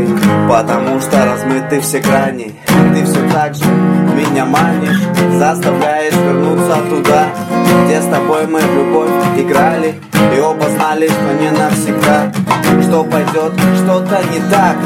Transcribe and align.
девочкой 0.00 0.48
Потому 0.48 1.00
что 1.00 1.24
размыты 1.24 1.80
все 1.80 2.00
грани. 2.00 2.54
Ты 2.66 3.04
все 3.04 3.28
так 3.32 3.54
же 3.54 3.64
меня 3.64 4.44
манишь 4.44 5.00
Заставляешь 5.38 6.14
вернуться 6.14 6.76
туда 6.88 7.28
Где 7.84 8.00
с 8.00 8.06
тобой 8.06 8.46
мы 8.46 8.60
в 8.60 8.74
любовь 8.74 9.10
играли 9.36 9.94
И 10.36 10.40
оба 10.40 10.68
знали, 10.70 11.08
что 11.08 11.32
не 11.40 11.50
навсегда. 11.50 12.32
Что 12.82 13.04
пойдет 13.04 13.52
что-то 13.76 14.20
не 14.32 14.40
так 14.50 14.76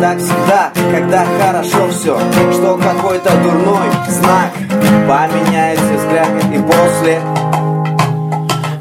Так 0.00 0.18
всегда, 0.18 0.70
когда 0.92 1.24
хорошо 1.40 1.88
все 1.90 2.18
Что 2.52 2.76
какой-то 2.76 3.30
дурной 3.42 3.88
знак 4.08 4.52
Поменяется 5.08 5.94
взгляд 5.94 6.28
и 6.54 6.58
после. 6.58 7.20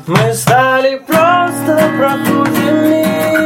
Мы 0.08 0.34
стали 0.34 1.02
просто 1.06 1.90
прохудными 1.98 3.37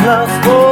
enough 0.00 0.44
for 0.44 0.69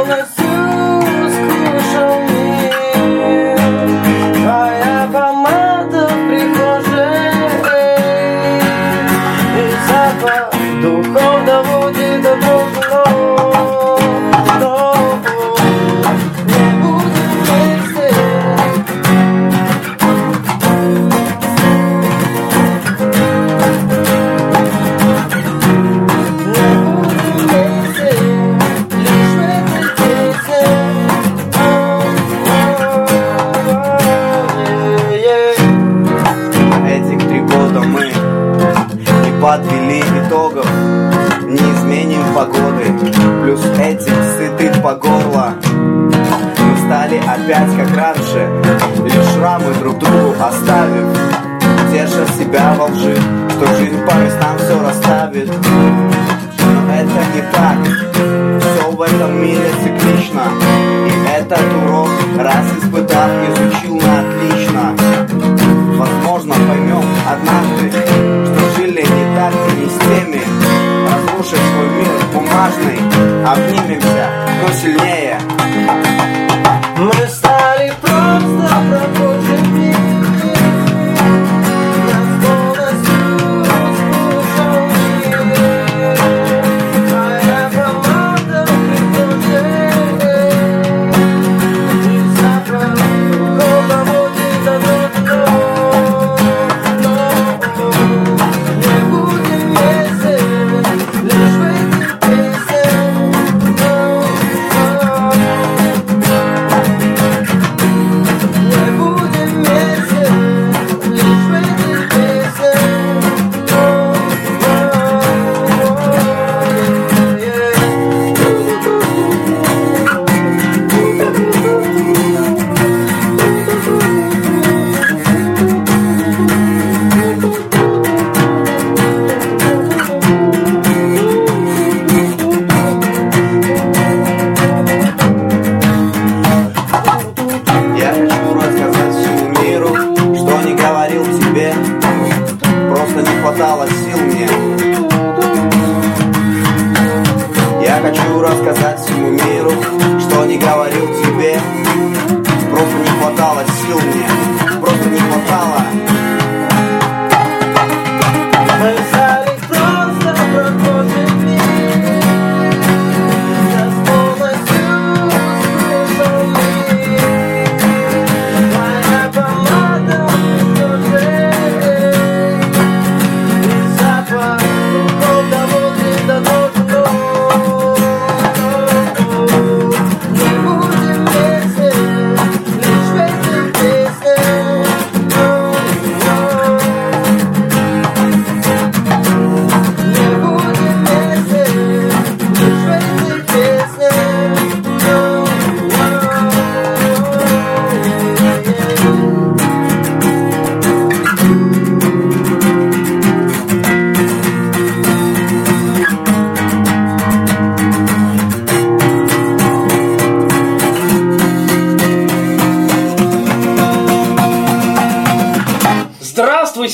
Minha 73.67 74.29
conciliar 74.65 75.58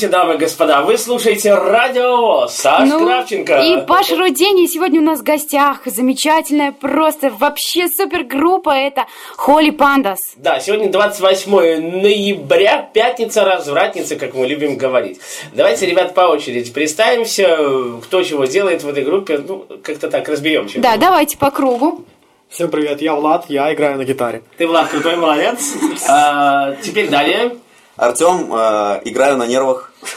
Здравствуйте, 0.06 0.08
дамы 0.08 0.34
и 0.34 0.38
господа. 0.38 0.82
Вы 0.82 0.98
слушаете 0.98 1.54
Радио. 1.54 2.46
Саш 2.46 2.88
Ну, 2.88 3.06
Кравченко. 3.06 3.58
И 3.60 3.86
Паша 3.86 4.16
Рудень, 4.16 4.60
и 4.60 4.68
сегодня 4.68 5.00
у 5.00 5.04
нас 5.04 5.20
в 5.20 5.22
гостях 5.22 5.80
замечательная, 5.86 6.72
просто 6.72 7.30
вообще 7.30 7.88
супергруппа, 7.88 8.70
это 8.70 9.06
Холли 9.36 9.70
Пандас. 9.70 10.18
Да, 10.36 10.60
сегодня 10.60 10.90
28 10.90 12.02
ноября, 12.02 12.88
пятница, 12.92 13.44
развратница, 13.44 14.16
как 14.16 14.34
мы 14.34 14.46
любим 14.46 14.76
говорить. 14.76 15.18
Давайте, 15.54 15.86
ребят, 15.86 16.14
по 16.14 16.22
очереди 16.22 16.70
представимся, 16.72 17.58
кто 18.02 18.22
чего 18.22 18.44
делает 18.44 18.84
в 18.84 18.88
этой 18.88 19.02
группе. 19.02 19.38
Ну, 19.38 19.66
как-то 19.82 20.08
так 20.08 20.28
разберем. 20.28 20.68
чё. 20.68 20.80
Да, 20.80 20.96
давайте 20.96 21.36
по 21.36 21.50
кругу. 21.50 22.04
Всем 22.48 22.70
привет, 22.70 23.02
я 23.02 23.14
Влад, 23.14 23.46
я 23.48 23.72
играю 23.74 23.98
на 23.98 24.04
гитаре. 24.04 24.42
Ты, 24.56 24.68
Влад, 24.68 24.88
крутой 24.88 25.16
молодец. 25.16 25.74
А, 26.08 26.76
теперь 26.82 27.08
далее. 27.08 27.56
Артем, 27.96 28.52
э, 28.52 29.00
играю 29.04 29.38
на 29.38 29.46
нервах 29.46 29.90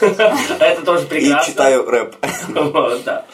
Это 0.60 0.82
тоже 0.84 1.04
и 1.04 1.08
прекрасно. 1.08 1.52
читаю 1.52 1.88
рэп. 1.88 2.16
Вот, 2.48 3.04
да. 3.04 3.24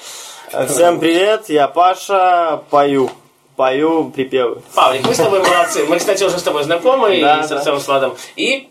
Всем 0.68 1.00
привет, 1.00 1.48
я 1.48 1.68
Паша, 1.68 2.62
пою. 2.70 3.10
Пою 3.56 4.10
припевы. 4.10 4.60
Павлик, 4.74 5.06
мы 5.06 5.14
с 5.14 5.16
тобой 5.16 5.40
молодцы. 5.40 5.84
Мы, 5.86 5.98
кстати, 5.98 6.22
уже 6.24 6.38
с 6.38 6.42
тобой 6.42 6.62
знакомы, 6.64 7.18
Да, 7.20 7.40
и 7.40 7.42
с 7.44 7.48
да. 7.48 7.56
Артемом 7.58 7.80
Сладом. 7.80 8.16
И 8.36 8.68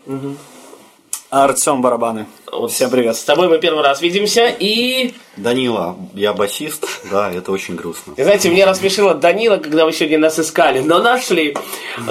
Артем 1.30 1.82
Барабаны. 1.82 2.26
вот 2.52 2.70
Всем 2.70 2.88
привет. 2.88 3.16
с 3.16 3.24
тобой 3.24 3.48
мы 3.48 3.58
первый 3.58 3.82
раз 3.82 4.00
видимся, 4.00 4.46
и... 4.46 5.12
Данила, 5.36 5.96
я 6.14 6.32
басист, 6.32 6.86
да, 7.10 7.30
это 7.32 7.50
очень 7.50 7.74
грустно. 7.74 8.14
И 8.16 8.22
знаете, 8.22 8.48
мне 8.48 8.64
рассмешило 8.64 9.12
Данила, 9.12 9.56
когда 9.56 9.84
вы 9.84 9.92
сегодня 9.92 10.18
нас 10.18 10.38
искали, 10.38 10.80
но 10.80 11.00
нашли. 11.00 11.56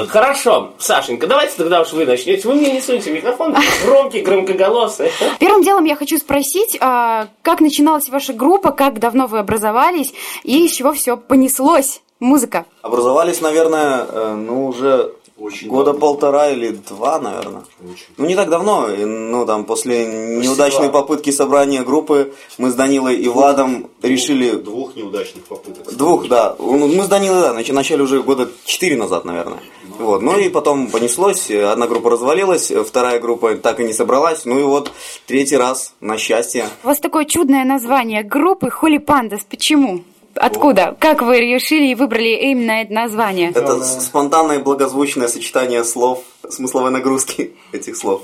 Хорошо, 0.10 0.74
Сашенька, 0.80 1.28
давайте 1.28 1.56
тогда 1.56 1.82
уж 1.82 1.94
вы 1.94 2.06
начнете. 2.06 2.46
Вы 2.48 2.56
мне 2.56 2.74
не 2.74 2.82
суете 2.82 3.12
микрофон, 3.12 3.56
громкий, 3.86 4.22
громкоголосый. 4.22 5.12
Первым 5.40 5.64
делом 5.64 5.86
я 5.86 5.96
хочу 5.96 6.18
спросить, 6.18 6.78
а, 6.82 7.28
как 7.42 7.62
начиналась 7.62 8.10
ваша 8.10 8.34
группа, 8.34 8.72
как 8.72 9.00
давно 9.00 9.28
вы 9.28 9.40
образовались 9.40 10.14
и 10.44 10.68
с 10.68 10.72
чего 10.74 10.92
все 10.92 11.16
понеслось? 11.16 12.02
Музыка. 12.22 12.66
Образовались, 12.82 13.42
наверное, 13.42 14.06
э, 14.08 14.36
ну, 14.36 14.68
уже 14.68 15.12
Очень 15.46 15.70
года 15.70 15.86
давно. 15.92 16.00
полтора 16.00 16.50
или 16.50 16.70
два, 16.70 17.20
наверное. 17.20 17.64
Очень. 17.84 18.06
Ну, 18.18 18.26
не 18.26 18.36
так 18.36 18.50
давно, 18.50 18.88
ну, 18.88 19.46
там, 19.46 19.66
после 19.66 20.06
неудачной 20.38 20.90
попытки 20.90 21.30
собрания 21.30 21.84
группы, 21.84 22.34
мы 22.58 22.72
с 22.72 22.74
Данилой 22.74 23.16
и 23.18 23.28
Владом 23.28 23.90
решили... 24.02 24.52
Двух 24.52 24.96
неудачных 24.96 25.44
попыток. 25.46 25.94
Двух, 25.96 26.28
да. 26.28 26.56
Ну, 26.58 26.88
Мы 26.88 27.04
с 27.04 27.08
Данилой, 27.08 27.42
да, 27.42 27.54
нач- 27.54 27.72
начали 27.74 28.02
уже 28.02 28.24
года 28.24 28.50
четыре 28.66 28.98
назад, 28.98 29.26
наверное. 29.26 29.60
Вот. 30.00 30.22
Ну 30.22 30.38
и 30.38 30.50
потом 30.50 30.88
понеслось, 30.88 31.50
э, 31.50 31.64
одна 31.64 31.88
группа 31.88 32.10
развалилась, 32.10 32.70
э, 32.72 32.84
вторая 32.84 33.20
группа 33.20 33.56
так 33.56 33.80
и 33.80 33.84
не 33.84 33.94
собралась. 33.94 34.44
Ну 34.46 34.60
и 34.60 34.64
вот 34.64 34.92
третий 35.26 35.56
раз, 35.58 35.94
на 36.02 36.18
счастье. 36.18 36.66
У 36.84 36.88
вас 36.88 37.00
такое 37.00 37.24
чудное 37.26 37.64
название 37.64 38.24
группы 38.24 38.70
Холли 38.70 38.98
Пандас. 38.98 39.46
Почему? 39.50 40.02
Откуда? 40.36 40.96
Как 41.00 41.22
вы 41.22 41.40
решили 41.40 41.88
и 41.88 41.96
выбрали 41.96 42.30
именно 42.30 42.72
это 42.72 42.94
название? 42.94 43.52
Это 43.52 43.84
спонтанное 43.84 44.60
благозвучное 44.60 45.28
сочетание 45.28 45.84
слов, 45.84 46.24
смысловой 46.50 46.92
нагрузки 46.92 47.56
этих 47.72 47.96
слов. 47.96 48.22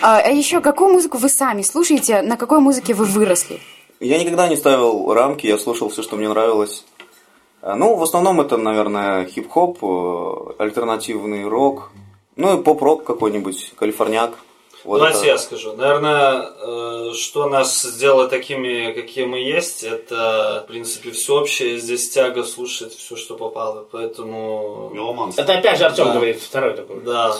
А, 0.00 0.18
а 0.18 0.28
еще 0.28 0.60
какую 0.60 0.92
музыку 0.92 1.18
вы 1.18 1.28
сами 1.28 1.62
слушаете? 1.62 2.22
На 2.22 2.36
какой 2.36 2.58
музыке 2.60 2.94
вы 2.94 3.04
выросли? 3.04 3.60
Я 4.00 4.18
никогда 4.18 4.48
не 4.48 4.56
ставил 4.56 5.12
рамки, 5.14 5.46
я 5.46 5.58
слушал 5.58 5.88
все, 5.88 6.02
что 6.02 6.16
мне 6.16 6.28
нравилось. 6.28 6.84
А, 7.60 7.76
Ну, 7.76 7.94
в 7.94 8.02
основном 8.02 8.40
это, 8.40 8.56
наверное, 8.56 9.24
хип-хоп, 9.26 9.78
э, 9.82 10.54
альтернативный 10.58 11.46
рок, 11.46 11.92
ну 12.34 12.58
и 12.58 12.62
поп-рок 12.62 13.04
какой-нибудь, 13.04 13.74
калифорняк. 13.76 14.32
Вот 14.84 14.98
Давайте 14.98 15.18
это. 15.18 15.26
я 15.28 15.38
скажу. 15.38 15.72
Наверное, 15.76 16.48
э, 16.60 17.12
что 17.14 17.48
нас 17.48 17.82
сделало 17.82 18.28
такими, 18.28 18.92
какие 18.92 19.24
мы 19.26 19.38
есть, 19.38 19.84
это, 19.84 20.62
в 20.64 20.68
принципе, 20.68 21.10
всеобщее 21.12 21.78
здесь 21.78 22.10
тяга 22.10 22.42
слушать 22.44 22.92
все, 22.94 23.14
что 23.16 23.36
попало. 23.36 23.86
Поэтому, 23.92 24.90
Меломан. 24.92 25.32
Это 25.36 25.54
опять 25.58 25.78
же 25.78 25.84
Артем 25.84 26.06
Да. 26.06 26.14
говорит, 26.14 26.40
второй 26.40 26.74
такой. 26.74 27.00
да, 27.00 27.32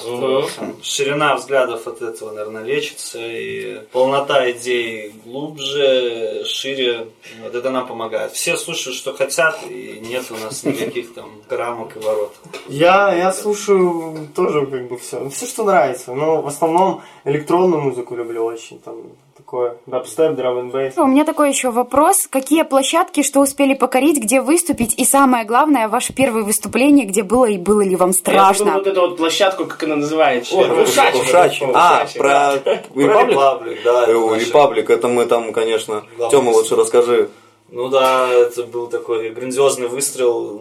ширина 0.83 1.35
взглядов 1.37 1.87
от 1.87 2.01
этого, 2.03 2.31
наверное, 2.33 2.63
лечится. 2.65 3.19
И 3.21 3.81
полнота 3.93 4.51
идей 4.51 5.13
глубже, 5.25 6.45
шире. 6.47 7.09
Вот 7.43 7.55
это 7.55 7.71
нам 7.71 7.87
помогает. 7.87 8.33
Все 8.33 8.57
слушают, 8.57 8.97
что 8.97 9.13
хотят, 9.15 9.59
и 9.69 10.01
нет 10.03 10.25
у 10.31 10.37
нас 10.37 10.63
никаких 10.65 11.15
там 11.15 11.31
рамок 11.49 11.97
и 11.97 11.99
ворот. 11.99 12.33
Я, 12.69 13.15
я 13.15 13.33
слушаю 13.33 14.29
тоже 14.35 14.67
как 14.67 14.89
бы 14.89 14.99
все, 14.99 15.29
все, 15.31 15.47
что 15.47 15.65
нравится. 15.65 16.13
Но 16.13 16.43
в 16.43 16.47
основном 16.47 17.03
электронную 17.33 17.83
музыку 17.83 18.15
люблю 18.15 18.45
очень. 18.45 18.79
Там 18.79 18.97
такое 19.37 19.77
дабстеп, 19.87 20.35
драм 20.37 20.59
н 20.59 20.71
бейс. 20.71 20.97
У 20.97 21.07
меня 21.07 21.25
такой 21.25 21.49
еще 21.51 21.71
вопрос. 21.71 22.27
Какие 22.31 22.63
площадки, 22.63 23.23
что 23.23 23.41
успели 23.41 23.75
покорить, 23.75 24.23
где 24.23 24.41
выступить? 24.41 24.99
И 24.99 25.05
самое 25.05 25.45
главное, 25.45 25.89
ваше 25.89 26.13
первое 26.13 26.43
выступление, 26.45 27.07
где 27.07 27.23
было 27.23 27.47
и 27.47 27.59
было 27.59 27.81
ли 27.83 27.97
вам 27.97 28.11
Я 28.11 28.15
страшно? 28.15 28.65
думаю, 28.67 28.79
вот 28.79 28.87
эту 28.87 29.01
вот 29.01 29.17
площадку, 29.17 29.65
как 29.67 29.83
она 29.83 29.97
называется? 29.97 30.55
Ушач. 30.57 31.61
вот, 31.61 31.75
А, 31.75 32.07
про. 32.17 32.55
Репаблик? 32.95 33.83
Да. 33.85 34.07
Репаблик, 34.07 34.91
это 34.91 35.09
мы 35.09 35.27
там, 35.27 35.53
конечно. 35.53 36.05
Тёма, 36.31 36.51
лучше 36.51 36.77
расскажи. 36.77 37.29
Ну 37.71 37.89
да, 37.89 38.29
это 38.29 38.65
был 38.65 38.87
такой 38.87 39.31
грандиозный 39.31 39.89
выстрел, 39.89 40.61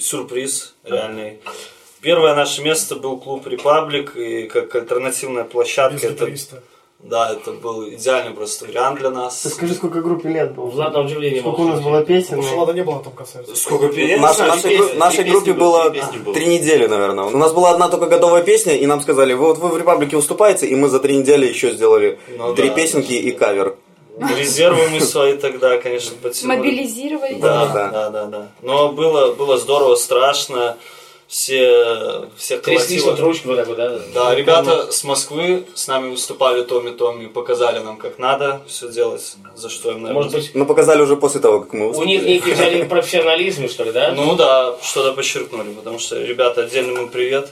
сюрприз 0.00 0.74
реальный. 0.84 1.38
Первое 2.02 2.34
наше 2.34 2.62
место 2.62 2.96
был 2.96 3.16
клуб 3.16 3.46
Репаблик, 3.46 4.16
и 4.16 4.48
как 4.48 4.74
альтернативная 4.74 5.44
площадка, 5.44 6.08
это, 6.08 6.28
да, 6.98 7.32
это 7.32 7.52
был 7.52 7.88
идеальный 7.88 8.32
просто 8.34 8.64
вариант 8.64 8.98
для 8.98 9.10
нас. 9.10 9.40
Ты 9.42 9.50
скажи, 9.50 9.74
сколько 9.74 10.00
группе 10.00 10.28
лет 10.28 10.52
было? 10.52 10.66
Влад 10.66 10.94
на 10.94 11.00
удивление 11.00 11.40
Сколько 11.40 11.60
у 11.60 11.68
нас 11.68 11.80
было 11.80 12.04
песен? 12.04 12.30
Потому 12.30 12.42
что 12.42 12.50
ну, 12.52 12.56
Влада 12.58 12.72
не 12.72 12.82
было 12.82 12.94
на 12.96 13.04
том 13.04 13.12
концерте. 13.12 13.54
Сколько 13.54 13.88
песен? 13.88 14.20
Наш- 14.20 14.38
нашей, 14.38 14.78
песни, 14.78 14.98
нашей 14.98 15.24
группе 15.24 15.52
было 15.52 15.90
три 15.90 16.46
недели, 16.46 16.86
наверное. 16.86 17.24
У 17.26 17.36
нас 17.36 17.52
была 17.52 17.70
одна 17.70 17.88
только 17.88 18.06
готовая 18.06 18.42
песня, 18.42 18.74
и 18.74 18.84
нам 18.86 19.00
сказали, 19.00 19.34
вот 19.34 19.58
вы 19.58 19.68
в 19.68 19.78
Репаблике 19.78 20.16
выступаете, 20.16 20.66
и 20.66 20.74
мы 20.74 20.88
за 20.88 20.98
три 20.98 21.16
недели 21.16 21.46
еще 21.46 21.70
сделали 21.70 22.18
Ну 22.36 22.54
три 22.54 22.68
да, 22.68 22.74
песенки 22.74 23.12
и 23.12 23.30
кавер. 23.30 23.76
Резервы 24.36 24.88
мы 24.90 25.00
свои 25.00 25.36
тогда, 25.36 25.78
конечно, 25.78 26.16
потянули. 26.20 26.56
Мобилизировали? 26.58 27.34
Да, 27.34 27.66
Да. 27.66 27.88
да, 27.90 28.10
да, 28.10 28.24
да. 28.26 28.48
Но 28.60 28.92
было, 28.92 29.32
было 29.32 29.56
здорово, 29.56 29.94
страшно. 29.94 30.76
Все, 31.32 32.26
всех 32.36 32.60
Тряслись 32.60 33.04
вот 33.04 33.18
ручки 33.18 33.46
вот 33.46 33.56
так 33.56 33.66
вот, 33.66 33.78
да? 33.78 33.98
Да, 34.12 34.34
ребята 34.34 34.92
с 34.92 35.02
Москвы 35.02 35.64
с 35.72 35.88
нами 35.88 36.10
выступали 36.10 36.62
Томи 36.62 36.90
Томи, 36.90 37.26
показали 37.26 37.78
нам, 37.78 37.96
как 37.96 38.18
надо 38.18 38.60
все 38.66 38.90
делать, 38.92 39.36
за 39.54 39.70
что 39.70 39.92
им, 39.92 40.02
наверное, 40.02 40.12
Может 40.12 40.32
быть, 40.34 40.50
Ну, 40.52 40.66
показали 40.66 41.00
уже 41.00 41.16
после 41.16 41.40
того, 41.40 41.60
как 41.62 41.72
мы 41.72 41.86
у 41.86 41.88
выступили. 41.88 42.10
них 42.18 42.22
некий 42.24 42.52
взяли 42.52 42.82
профессионализм, 42.88 43.66
что 43.70 43.84
ли, 43.84 43.92
да? 43.92 44.12
Ну 44.12 44.36
да, 44.36 44.74
что-то 44.82 45.14
подчеркнули, 45.14 45.72
потому 45.72 45.98
что, 45.98 46.20
ребята, 46.22 46.64
отдельный 46.64 47.00
им 47.00 47.08
привет, 47.08 47.48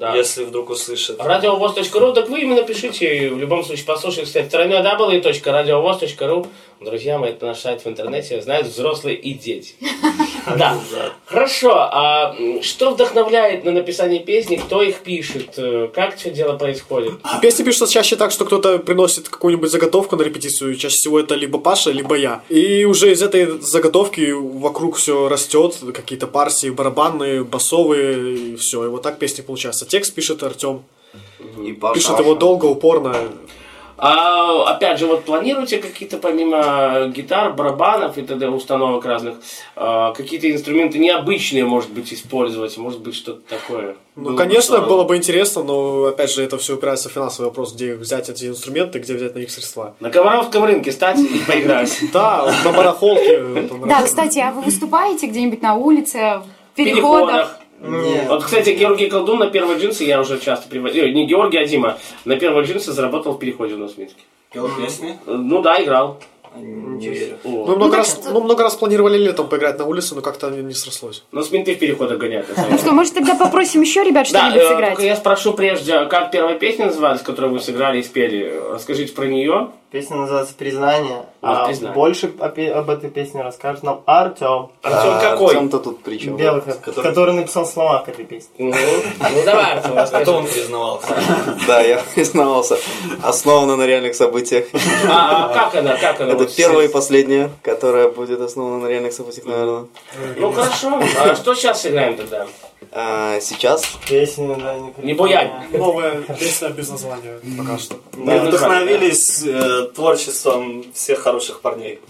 да. 0.00 0.16
если 0.16 0.44
вдруг 0.44 0.70
услышат. 0.70 1.20
Радиовоз.ру, 1.20 2.12
так 2.12 2.28
вы 2.28 2.40
именно 2.40 2.62
пишите, 2.62 3.30
в 3.30 3.38
любом 3.38 3.62
случае 3.62 3.84
послушайте, 3.84 4.24
кстати, 4.24 4.48
www.radiovoz.ru. 4.52 6.46
Друзья 6.80 7.18
мои, 7.18 7.30
это 7.30 7.44
наш 7.44 7.58
сайт 7.58 7.84
в 7.84 7.88
интернете, 7.88 8.40
знают 8.40 8.66
взрослые 8.66 9.16
и 9.16 9.34
дети. 9.34 9.74
Да. 10.58 10.80
Хорошо, 11.26 11.72
а 11.74 12.34
что 12.62 12.92
вдохновляет 12.92 13.64
на 13.64 13.72
написание 13.72 14.20
песни, 14.20 14.56
кто 14.56 14.82
их 14.82 15.00
пишет, 15.00 15.50
э, 15.58 15.88
как 15.92 16.16
все 16.16 16.30
дело 16.30 16.56
происходит? 16.56 17.12
Песни 17.42 17.62
пишутся 17.62 17.92
чаще 17.92 18.16
так, 18.16 18.32
что 18.32 18.46
кто-то 18.46 18.78
приносит 18.78 19.28
какую-нибудь 19.28 19.70
заготовку 19.70 20.16
на 20.16 20.22
репетицию. 20.22 20.74
Чаще 20.76 20.96
всего 20.96 21.20
это 21.20 21.34
либо 21.34 21.58
Паша, 21.58 21.90
либо 21.90 22.16
я. 22.16 22.42
И 22.48 22.84
уже 22.84 23.12
из 23.12 23.22
этой 23.22 23.60
заготовки 23.60 24.32
вокруг 24.32 24.96
все 24.96 25.28
растет. 25.28 25.76
Какие-то 25.94 26.26
партии 26.26 26.70
барабанные, 26.70 27.44
басовые, 27.44 28.34
и 28.34 28.56
все. 28.56 28.86
И 28.86 28.88
вот 28.88 29.02
так 29.02 29.18
песни 29.18 29.42
получаются. 29.42 29.86
Текст 29.90 30.14
пишет 30.14 30.40
Артем. 30.44 30.84
И. 31.58 31.72
Пишет 31.72 32.20
его 32.20 32.36
долго, 32.36 32.66
упорно. 32.66 33.12
А, 33.98 34.72
опять 34.72 35.00
же, 35.00 35.06
вот 35.06 35.24
планируете 35.24 35.78
какие-то 35.78 36.16
помимо 36.18 37.08
гитар, 37.14 37.52
барабанов 37.52 38.16
и 38.16 38.22
т.д. 38.22 38.48
установок 38.48 39.04
разных, 39.04 39.34
а, 39.74 40.12
какие-то 40.12 40.50
инструменты 40.50 40.98
необычные, 40.98 41.64
может 41.66 41.90
быть, 41.90 42.14
использовать, 42.14 42.78
может 42.78 43.00
быть, 43.00 43.16
что-то 43.16 43.40
такое? 43.46 43.96
Ну, 44.14 44.22
Было 44.22 44.32
бы 44.32 44.38
конечно, 44.38 44.76
здорово. 44.76 44.88
было 44.88 45.04
бы 45.04 45.16
интересно, 45.16 45.64
но 45.64 46.04
опять 46.04 46.30
же 46.32 46.42
это 46.42 46.56
все 46.56 46.76
упирается 46.76 47.08
в 47.08 47.12
финансовый 47.12 47.46
вопрос, 47.46 47.74
где 47.74 47.94
взять 47.94 48.30
эти 48.30 48.46
инструменты, 48.46 49.00
где 49.00 49.14
взять 49.14 49.34
на 49.34 49.40
них 49.40 49.50
средства. 49.50 49.94
На 49.98 50.10
Комаровском 50.10 50.64
рынке 50.64 50.92
стать 50.92 51.18
и 51.18 51.38
поиграть. 51.46 51.98
Да, 52.12 52.50
на 52.64 52.72
барахолке. 52.72 53.68
Да, 53.86 54.02
кстати, 54.02 54.38
а 54.38 54.52
вы 54.52 54.62
выступаете 54.62 55.26
где-нибудь 55.26 55.60
на 55.60 55.74
улице, 55.74 56.40
в 56.72 56.76
переходах? 56.76 57.59
Вот, 57.80 58.44
кстати, 58.44 58.70
Георгий 58.70 59.08
Колдун 59.08 59.38
на 59.38 59.48
первые 59.48 59.78
джинсы 59.78 60.04
я 60.04 60.20
уже 60.20 60.38
часто 60.38 60.68
приводил. 60.68 61.06
Не 61.06 61.26
Георгий, 61.26 61.58
а 61.58 61.66
Дима. 61.66 61.98
На 62.24 62.36
первые 62.36 62.66
джинсы 62.66 62.92
заработал 62.92 63.32
в 63.32 63.38
переходе 63.38 63.74
у 63.74 63.78
нас 63.78 63.92
в 63.92 63.98
Минске. 63.98 64.20
Ну 65.26 65.62
да, 65.62 65.82
играл. 65.82 66.18
Не. 66.56 67.34
Мы 67.44 67.76
много, 67.76 67.98
раз, 67.98 68.20
ну, 68.24 68.40
много 68.42 68.64
раз 68.64 68.74
планировали 68.74 69.16
летом 69.16 69.48
поиграть 69.48 69.78
на 69.78 69.86
улице, 69.86 70.16
но 70.16 70.20
как-то 70.20 70.50
не, 70.50 70.74
срослось. 70.74 71.22
Но 71.30 71.42
с 71.42 71.52
менты 71.52 71.76
в 71.76 71.78
переходах 71.78 72.18
гоняют. 72.18 72.48
на 72.48 72.54
самом 72.56 72.72
Ну 72.72 72.78
что, 72.78 72.92
может 72.92 73.14
тогда 73.14 73.36
попросим 73.36 73.82
еще 73.82 74.02
ребят 74.02 74.26
что-нибудь 74.26 74.60
э, 74.60 74.68
сыграть? 74.68 74.98
я 74.98 75.14
спрошу 75.14 75.52
прежде, 75.52 76.06
как 76.06 76.32
первая 76.32 76.58
песня 76.58 76.86
называлась, 76.86 77.22
которую 77.22 77.52
вы 77.52 77.60
сыграли 77.60 78.00
и 78.00 78.02
спели. 78.02 78.52
Расскажите 78.72 79.12
про 79.12 79.26
нее. 79.26 79.70
Песня 79.90 80.18
называется 80.18 80.54
«Признание». 80.54 81.26
А 81.42 81.66
«Признание». 81.66 81.94
больше 81.94 82.32
о 82.38 82.48
пе- 82.48 82.72
об 82.72 82.90
этой 82.90 83.10
песне 83.10 83.42
расскажет 83.42 83.82
нам 83.82 84.02
Артем. 84.06 84.70
Артем 84.82 85.20
какой? 85.20 85.48
Артем-то 85.48 85.80
тут 85.80 86.04
при 86.04 86.16
чем? 86.16 86.36
Белый, 86.36 86.62
который... 86.62 87.34
написал 87.34 87.66
слова 87.66 87.98
к 88.06 88.08
этой 88.08 88.24
песне. 88.24 88.50
Ну, 88.58 88.72
ну 88.72 89.44
давай, 89.44 89.72
Артем, 89.72 89.96
расскажи. 89.96 90.22
Кто 90.22 90.36
он 90.36 90.46
признавался? 90.46 91.08
Да, 91.66 91.80
я 91.80 92.00
признавался. 92.14 92.78
Основана 93.24 93.74
на 93.74 93.84
реальных 93.84 94.14
событиях. 94.14 94.66
А, 95.08 95.46
а 95.46 95.54
как 95.54 95.74
она, 95.74 95.96
как 95.96 96.20
она? 96.20 96.30
Это 96.34 96.44
вот 96.44 96.54
первая 96.54 96.86
и 96.86 96.88
последняя, 96.88 97.50
которая 97.62 98.08
будет 98.10 98.40
основана 98.40 98.84
на 98.84 98.86
реальных 98.86 99.12
событиях, 99.12 99.46
наверное. 99.46 99.86
Ну 100.36 100.52
хорошо. 100.52 101.00
А 101.18 101.34
что 101.34 101.54
сейчас 101.56 101.82
сыграем 101.82 102.16
тогда? 102.16 102.46
А, 102.92 103.38
сейчас 103.40 103.84
Песня, 104.08 104.56
да, 104.56 104.74
не 104.74 104.92
Не 105.06 105.14
буянь. 105.14 105.50
Новая 105.72 106.22
песня 106.22 106.70
без 106.70 106.90
названия 106.90 107.38
пока 107.56 107.78
что. 107.78 107.96
Мы 108.16 108.40
вдохновились 108.40 109.44
э, 109.46 109.82
творчеством 109.94 110.84
всех 110.92 111.20
хороших 111.20 111.60
парней. 111.60 112.00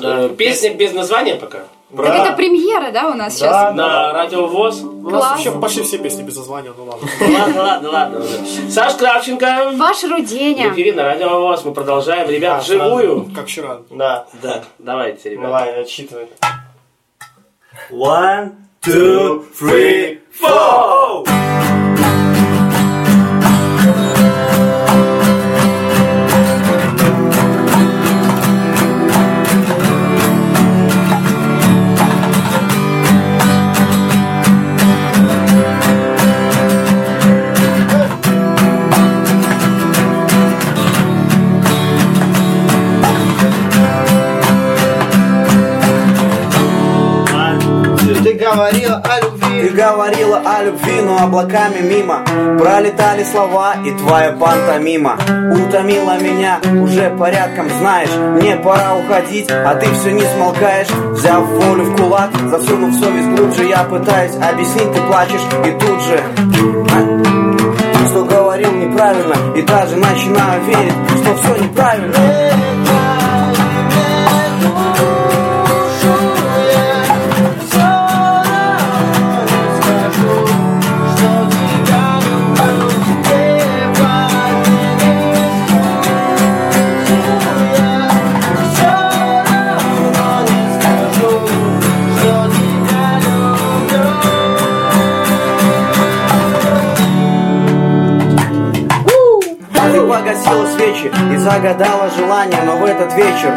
Э, 0.00 0.28
Песня 0.38 0.72
без 0.74 0.92
названия 0.92 1.34
пока. 1.34 1.64
Так 1.96 2.06
это 2.06 2.36
премьера, 2.36 2.92
да, 2.92 3.08
у 3.10 3.14
нас 3.14 3.34
сейчас? 3.34 3.74
На 3.74 4.12
радио 4.12 4.46
ВОЗ. 4.46 4.82
У 4.82 5.10
нас 5.10 5.30
вообще 5.32 5.50
почти 5.50 5.82
все 5.82 5.98
песни 5.98 6.22
без 6.22 6.36
названия, 6.36 6.72
ну 6.78 6.84
ладно. 6.84 7.08
Ладно, 7.20 7.62
ладно, 7.62 7.90
ладно. 7.90 8.24
Саш 8.70 8.94
Кравченко. 8.94 9.72
Ваш 9.74 10.04
В 10.04 10.10
Руденя. 10.12 10.72
эфире 10.72 10.92
на 10.92 11.02
радио 11.02 11.40
ВОЗ. 11.40 11.64
Мы 11.64 11.74
продолжаем. 11.74 12.30
Ребят, 12.30 12.58
А, 12.58 12.60
вживую. 12.60 13.28
Как 13.34 13.46
вчера. 13.46 13.80
Да. 13.90 14.26
Да. 14.40 14.62
Давайте, 14.78 15.30
ребят. 15.30 15.46
Давай, 15.46 15.80
отсчитывай. 15.82 16.28
One, 17.90 18.52
two, 18.82 19.42
three, 19.52 20.20
four! 20.30 21.79
Говорила 48.52 49.02
о 49.04 49.20
любви. 49.20 49.62
Ты 49.62 49.68
говорила 49.70 50.42
о 50.44 50.62
любви, 50.62 51.00
но 51.02 51.24
облаками 51.24 51.80
мимо. 51.80 52.24
Пролетали 52.58 53.24
слова 53.24 53.74
и 53.84 53.90
твоя 53.92 54.32
пантомима 54.32 55.18
Утомила 55.52 56.18
меня 56.18 56.60
уже 56.82 57.10
порядком 57.10 57.68
знаешь. 57.68 58.10
Мне 58.10 58.56
пора 58.56 58.96
уходить, 58.96 59.50
а 59.50 59.74
ты 59.74 59.86
все 59.94 60.12
не 60.12 60.22
смолкаешь. 60.22 60.88
Взяв 61.12 61.44
волю 61.44 61.84
в 61.84 61.96
кулак, 61.96 62.30
засунув 62.50 62.94
совесть 62.94 63.28
глубже 63.28 63.64
Я 63.64 63.84
пытаюсь 63.84 64.34
объяснить, 64.36 64.92
ты 64.92 65.00
плачешь. 65.02 65.40
И 65.66 65.70
тут 65.72 66.02
же 66.02 66.22
Что 68.08 68.24
говорил 68.24 68.72
неправильно 68.72 69.34
И 69.56 69.62
даже 69.62 69.96
начинаю 69.96 70.62
верить, 70.64 70.94
что 71.22 71.36
все 71.36 71.62
неправильно 71.62 72.69
свечи 100.90 101.12
и 101.32 101.36
загадала 101.36 102.10
желание 102.10 102.62
Но 102.64 102.76
в 102.76 102.84
этот 102.84 103.12
вечер 103.14 103.54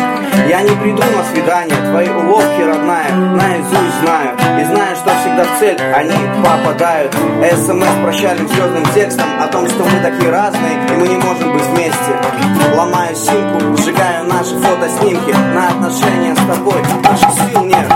я 0.48 0.62
не 0.62 0.75
приду 0.75 1.02
на 1.02 1.24
свидание. 1.32 1.75
Твои 1.90 2.10
уловки, 2.10 2.62
родная, 2.62 3.12
наизусть 3.13 4.00
знаю. 4.02 4.30
И 4.60 4.66
знаю, 4.66 4.96
что 4.96 5.12
всегда 5.22 5.44
в 5.44 5.60
цель 5.60 5.78
они 5.94 6.16
попадают. 6.44 7.13
СМС 7.13 8.04
прощальным 8.04 8.48
звездным 8.48 8.86
текстом 8.94 9.25
О 9.42 9.48
том, 9.48 9.68
что 9.68 9.84
мы 9.84 10.00
такие 10.02 10.30
разные 10.30 10.74
и 10.90 10.92
мы 10.94 11.08
не 11.08 11.18
можем 11.18 11.54
быть 11.54 11.66
вместе. 11.66 12.13
Ломаю 12.75 13.16
симку, 13.16 13.78
сжигаю 13.78 14.25
наши 14.25 14.58
фотоснимки. 14.58 15.32
На 15.54 15.70
отношения 15.70 16.36
с 16.36 16.48
тобой 16.48 16.82
наших 17.04 17.30
сил 17.50 17.63
нет 17.66 17.88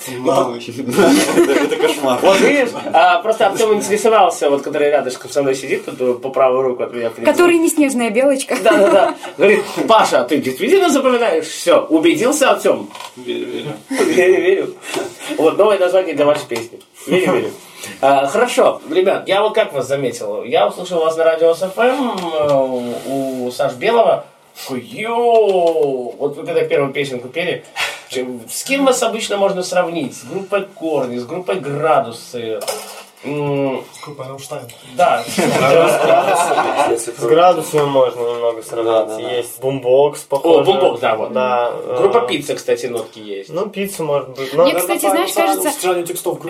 Это 1.64 1.76
кошмар. 1.76 2.18
Вот 2.20 2.40
видишь, 2.40 2.68
а, 2.92 3.20
просто 3.20 3.46
Артем 3.46 3.72
интересовался, 3.72 4.50
вот 4.50 4.60
который 4.60 4.90
рядышком 4.90 5.30
со 5.30 5.40
мной 5.40 5.54
сидит, 5.54 5.86
тут 5.86 5.98
э, 5.98 6.12
по 6.14 6.28
правую 6.28 6.62
руку 6.62 6.82
от 6.82 6.92
меня. 6.92 7.10
Который 7.24 7.56
не 7.56 7.70
снежная 7.70 8.10
белочка. 8.10 8.58
Да, 8.62 8.76
да, 8.76 8.90
да. 8.90 9.14
Говорит, 9.38 9.64
Паша, 9.88 10.20
а 10.20 10.24
ты 10.24 10.36
действительно 10.36 10.90
запоминаешь 10.90 11.46
все? 11.46 11.86
Убедился, 11.86 12.50
Артем? 12.50 12.90
Верю, 13.16 13.46
верю. 13.46 13.72
Верю, 13.88 14.42
верю. 14.42 14.74
Вот 15.38 15.56
новое 15.56 15.78
название 15.78 16.14
для 16.14 16.26
вашей 16.26 16.46
песни. 16.46 16.80
Верю, 17.06 17.32
верю. 17.32 17.50
А, 18.00 18.26
хорошо, 18.26 18.80
ребят, 18.90 19.28
я 19.28 19.42
вот 19.42 19.54
как 19.54 19.72
вас 19.72 19.86
заметил, 19.88 20.44
я 20.44 20.66
услышал 20.66 21.00
вас 21.00 21.16
на 21.16 21.24
радио 21.24 21.54
СФМ 21.54 23.00
у 23.06 23.50
Саш 23.50 23.74
Белого. 23.74 24.24
Йоу! 24.70 26.14
Вот 26.16 26.36
вы 26.36 26.46
когда 26.46 26.64
первую 26.64 26.92
песенку 26.92 27.28
пели, 27.28 27.64
с 28.48 28.64
кем 28.64 28.84
вас 28.84 29.02
обычно 29.02 29.36
можно 29.36 29.62
сравнить? 29.62 30.16
С 30.16 30.24
группой 30.24 30.64
Корни, 30.66 31.18
с 31.18 31.26
группой 31.26 31.56
Градусы, 31.56 32.60
Группа 33.24 34.24
Рамштайн. 34.24 34.66
Да. 34.96 35.24
С 36.96 37.08
градусами 37.20 37.84
можно 37.84 38.20
немного 38.20 38.62
сравнить. 38.62 39.30
Есть 39.30 39.60
бумбокс, 39.60 40.20
похоже. 40.22 40.60
О, 40.60 40.64
бумбокс, 40.64 41.00
да, 41.00 41.16
вот. 41.16 41.32
Да. 41.32 41.72
Группа 41.98 42.18
э, 42.24 42.28
пицца, 42.28 42.54
кстати, 42.54 42.86
нотки 42.86 43.18
есть. 43.18 43.50
Ну, 43.50 43.66
пицца 43.66 44.02
может 44.02 44.30
быть. 44.30 44.52
Мне, 44.52 44.74
кстати, 44.74 45.08
знаешь, 45.08 45.32
кажется, 45.32 45.70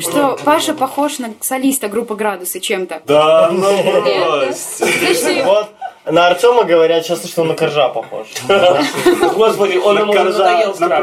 что 0.00 0.36
Паша 0.44 0.74
похож 0.74 1.18
на 1.18 1.34
солиста 1.40 1.88
группы 1.88 2.14
«Градусы» 2.14 2.60
чем-то. 2.60 3.02
Да, 3.06 3.50
ну. 3.52 3.72
Вот 5.44 5.68
на 6.06 6.26
Артема 6.26 6.64
говорят 6.64 7.06
часто, 7.06 7.28
что 7.28 7.42
он 7.42 7.48
на 7.48 7.54
коржа 7.54 7.88
похож. 7.88 8.26
Господи, 9.36 9.78
он 9.78 9.98
ему 9.98 10.12
уже 10.12 10.22
надоел 10.22 10.74
страшно. 10.74 10.96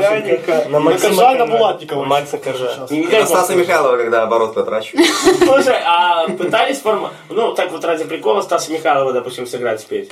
На 0.69 0.97
Коржа 0.97 1.31
и 1.33 1.37
на. 1.37 1.45
Булатникова. 1.47 2.05
Макса 2.05 2.37
Коржа. 2.37 2.87
На 2.89 2.97
бог. 3.19 3.27
Стаса 3.27 3.55
Михайлова, 3.55 3.97
когда 3.97 4.23
оборот 4.23 4.53
потрачиваю. 4.53 5.05
Слушай, 5.39 5.77
а 5.83 6.27
пытались 6.29 6.79
форма... 6.81 7.11
Ну, 7.29 7.53
так 7.53 7.71
вот 7.71 7.83
ради 7.83 8.03
прикола 8.03 8.41
Стаса 8.41 8.71
Михайлова, 8.71 9.11
допустим, 9.11 9.47
сыграть 9.47 9.81
спеть? 9.81 10.11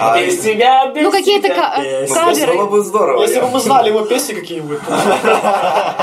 А, 0.00 0.18
Без 0.18 0.40
тебя, 0.40 0.86
без 0.88 1.02
Ну, 1.02 1.10
какие-то 1.12 1.48
ка- 1.48 1.74
ну, 2.08 2.14
каверы. 2.14 2.54
Было 2.54 2.66
бы 2.66 2.80
здорово. 2.82 3.22
Если 3.22 3.40
бы 3.40 3.48
мы 3.48 3.60
знали 3.60 3.88
его 3.88 4.02
песни 4.02 4.34
какие-нибудь. 4.34 4.80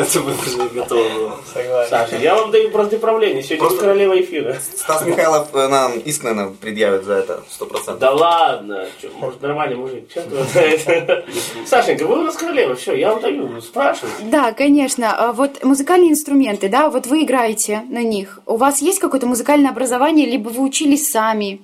Это 0.00 0.18
не 0.20 0.68
готово 0.80 1.08
было. 1.08 1.38
Согласен. 1.52 1.90
Саша, 1.90 2.16
я 2.16 2.34
вам 2.34 2.50
даю 2.50 2.70
просто 2.70 2.94
направление. 2.96 3.42
Сегодня 3.42 3.58
Просто- 3.66 3.80
королева 3.80 4.20
эфира. 4.20 4.56
Стас 4.76 5.04
Михайлов 5.06 5.48
э, 5.54 5.68
нам 5.68 5.98
иск, 5.98 6.22
наверное, 6.24 6.52
предъявит 6.60 7.04
за 7.04 7.14
это, 7.14 7.42
сто 7.50 7.66
процентов. 7.66 7.98
Да 8.00 8.12
ладно, 8.12 8.86
чё, 9.00 9.08
может 9.18 9.40
нормальный 9.42 9.76
мужик, 9.76 10.10
что 10.10 10.22
ты? 10.52 11.24
Сашенька, 11.66 12.06
вы 12.06 12.20
у 12.20 12.22
нас 12.22 12.36
королева, 12.36 12.74
все, 12.74 12.94
я 12.94 13.10
вам 13.12 13.20
даю, 13.20 13.60
спрашивайте. 13.60 14.24
Да, 14.24 14.52
конечно. 14.52 15.14
А 15.16 15.32
Вот 15.32 15.62
музыкальные 15.64 16.10
инструменты, 16.10 16.68
да, 16.68 16.88
вот 16.90 17.06
вы 17.06 17.24
играете 17.24 17.82
на 17.88 18.02
них. 18.02 18.40
У 18.46 18.56
вас 18.56 18.80
есть 18.82 18.98
какое-то 18.98 19.26
музыкальное 19.26 19.70
образование, 19.70 20.26
либо 20.26 20.48
вы 20.48 20.62
учились 20.64 21.10
сами? 21.10 21.60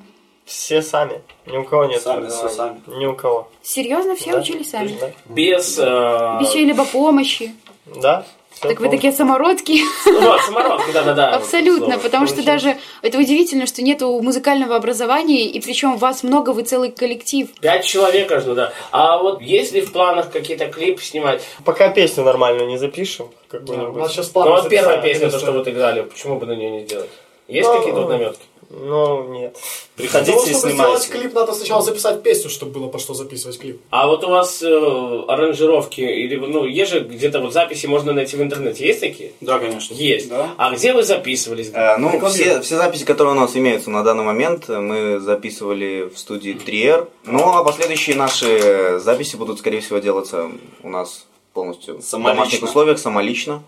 Все 0.51 0.83
сами. 0.83 1.21
Ни 1.47 1.57
у 1.57 1.65
кого 1.65 1.85
нет. 1.85 2.03
Сами, 2.03 2.29
все 2.29 2.49
сами. 2.49 2.81
Ни 2.89 3.07
у 3.07 3.15
кого. 3.15 3.49
Серьезно, 3.63 4.17
все 4.17 4.33
Да. 4.33 4.41
учились 4.41 4.71
сами? 4.71 4.97
Да. 5.01 5.11
Без... 5.27 5.79
э, 5.79 6.39
Без 6.41 6.51
чьей-либо 6.51 6.85
помощи? 6.87 7.55
Да? 7.87 8.25
Так 8.61 8.81
вы 8.81 8.89
такие 8.91 9.13
самородки? 9.13 9.79
Вот, 10.07 10.41
самородки, 10.43 10.91
да-да-да. 10.93 11.37
Абсолютно, 11.37 11.87
слово. 11.95 12.01
потому 12.01 12.27
что 12.27 12.43
даже 12.45 12.77
это 13.01 13.17
удивительно, 13.19 13.67
что 13.67 13.81
нету 13.81 14.21
музыкального 14.21 14.75
образования, 14.75 15.45
и 15.47 15.61
причем 15.61 15.97
вас 15.97 16.25
много, 16.25 16.51
вы 16.51 16.65
целый 16.65 16.91
коллектив. 16.91 17.49
Пять 17.61 17.85
человек 17.87 18.31
аж, 18.33 18.45
ну 18.45 18.55
да. 18.57 18.73
А 18.91 19.19
вот 19.19 19.41
есть 19.41 19.73
ли 19.73 19.81
в 19.83 19.93
планах 19.93 20.33
какие-то 20.33 20.67
клипы 20.67 21.01
снимать? 21.01 21.43
Пока 21.65 21.91
песню 21.91 22.25
нормально 22.25 22.63
не 22.65 22.77
запишем, 22.77 23.27
У 23.27 23.51
какую-нибудь. 23.53 23.97
нас 23.97 24.11
сейчас 24.13 24.27
Ну 24.27 24.33
планы 24.33 24.51
вот 24.51 24.69
первая 24.69 24.97
записали, 24.97 25.13
песня, 25.13 25.31
то, 25.31 25.39
что 25.39 25.53
вот 25.53 25.69
играли, 25.69 26.03
почему 26.03 26.41
бы 26.41 26.47
на 26.47 26.57
нее 26.57 26.71
не 26.71 26.81
сделать? 26.81 27.09
Есть 27.47 27.69
Ну, 27.69 27.77
какие-то 27.79 28.01
вот 28.03 28.11
наметки? 28.11 28.43
Ну, 28.73 29.25
нет. 29.33 29.57
Для 30.01 30.09
того, 30.09 30.25
Приходите 30.25 30.51
и 30.51 30.55
чтобы 30.59 30.73
сделать 30.73 31.03
снимайте. 31.03 31.09
клип, 31.27 31.35
надо 31.35 31.53
сначала 31.53 31.83
записать 31.83 32.23
песню, 32.23 32.51
чтобы 32.51 32.73
было 32.73 32.89
по 32.89 32.99
что 32.99 33.15
записывать 33.15 33.59
клип. 33.59 33.81
А 33.91 34.07
вот 34.07 34.25
у 34.25 34.29
вас 34.29 34.63
э, 34.63 35.25
аранжировки, 35.29 36.01
или, 36.01 36.37
ну, 36.37 36.65
есть 36.65 36.91
же 36.91 37.01
где-то 37.01 37.41
вот 37.41 37.53
записи 37.53 37.87
можно 37.87 38.13
найти 38.13 38.37
в 38.37 38.43
интернете, 38.43 38.87
есть 38.87 39.01
такие? 39.01 39.33
Да, 39.41 39.59
конечно. 39.59 39.95
Есть. 39.95 40.29
Да. 40.29 40.51
А 40.57 40.73
где 40.75 40.93
вы 40.93 41.03
записывались? 41.03 41.71
Э, 41.73 41.97
Ну, 41.99 42.19
все, 42.29 42.61
все 42.61 42.77
записи, 42.77 43.05
которые 43.05 43.35
у 43.37 43.41
нас 43.41 43.57
имеются 43.57 43.91
на 43.91 44.03
данный 44.03 44.25
момент, 44.25 44.69
мы 44.69 45.21
записывали 45.21 46.11
в 46.15 46.19
студии 46.19 46.53
Триер. 46.53 47.09
Ну, 47.25 47.49
а 47.55 47.65
последующие 47.65 48.17
наши 48.17 48.99
записи 49.03 49.37
будут, 49.37 49.59
скорее 49.59 49.81
всего, 49.81 49.99
делаться 49.99 50.51
у 50.83 50.89
нас 50.89 51.27
полностью 51.53 51.99
в 51.99 52.03
Самолично. 52.03 52.35
домашних 52.35 52.63
условиях, 52.63 52.99
самолично. 52.99 53.63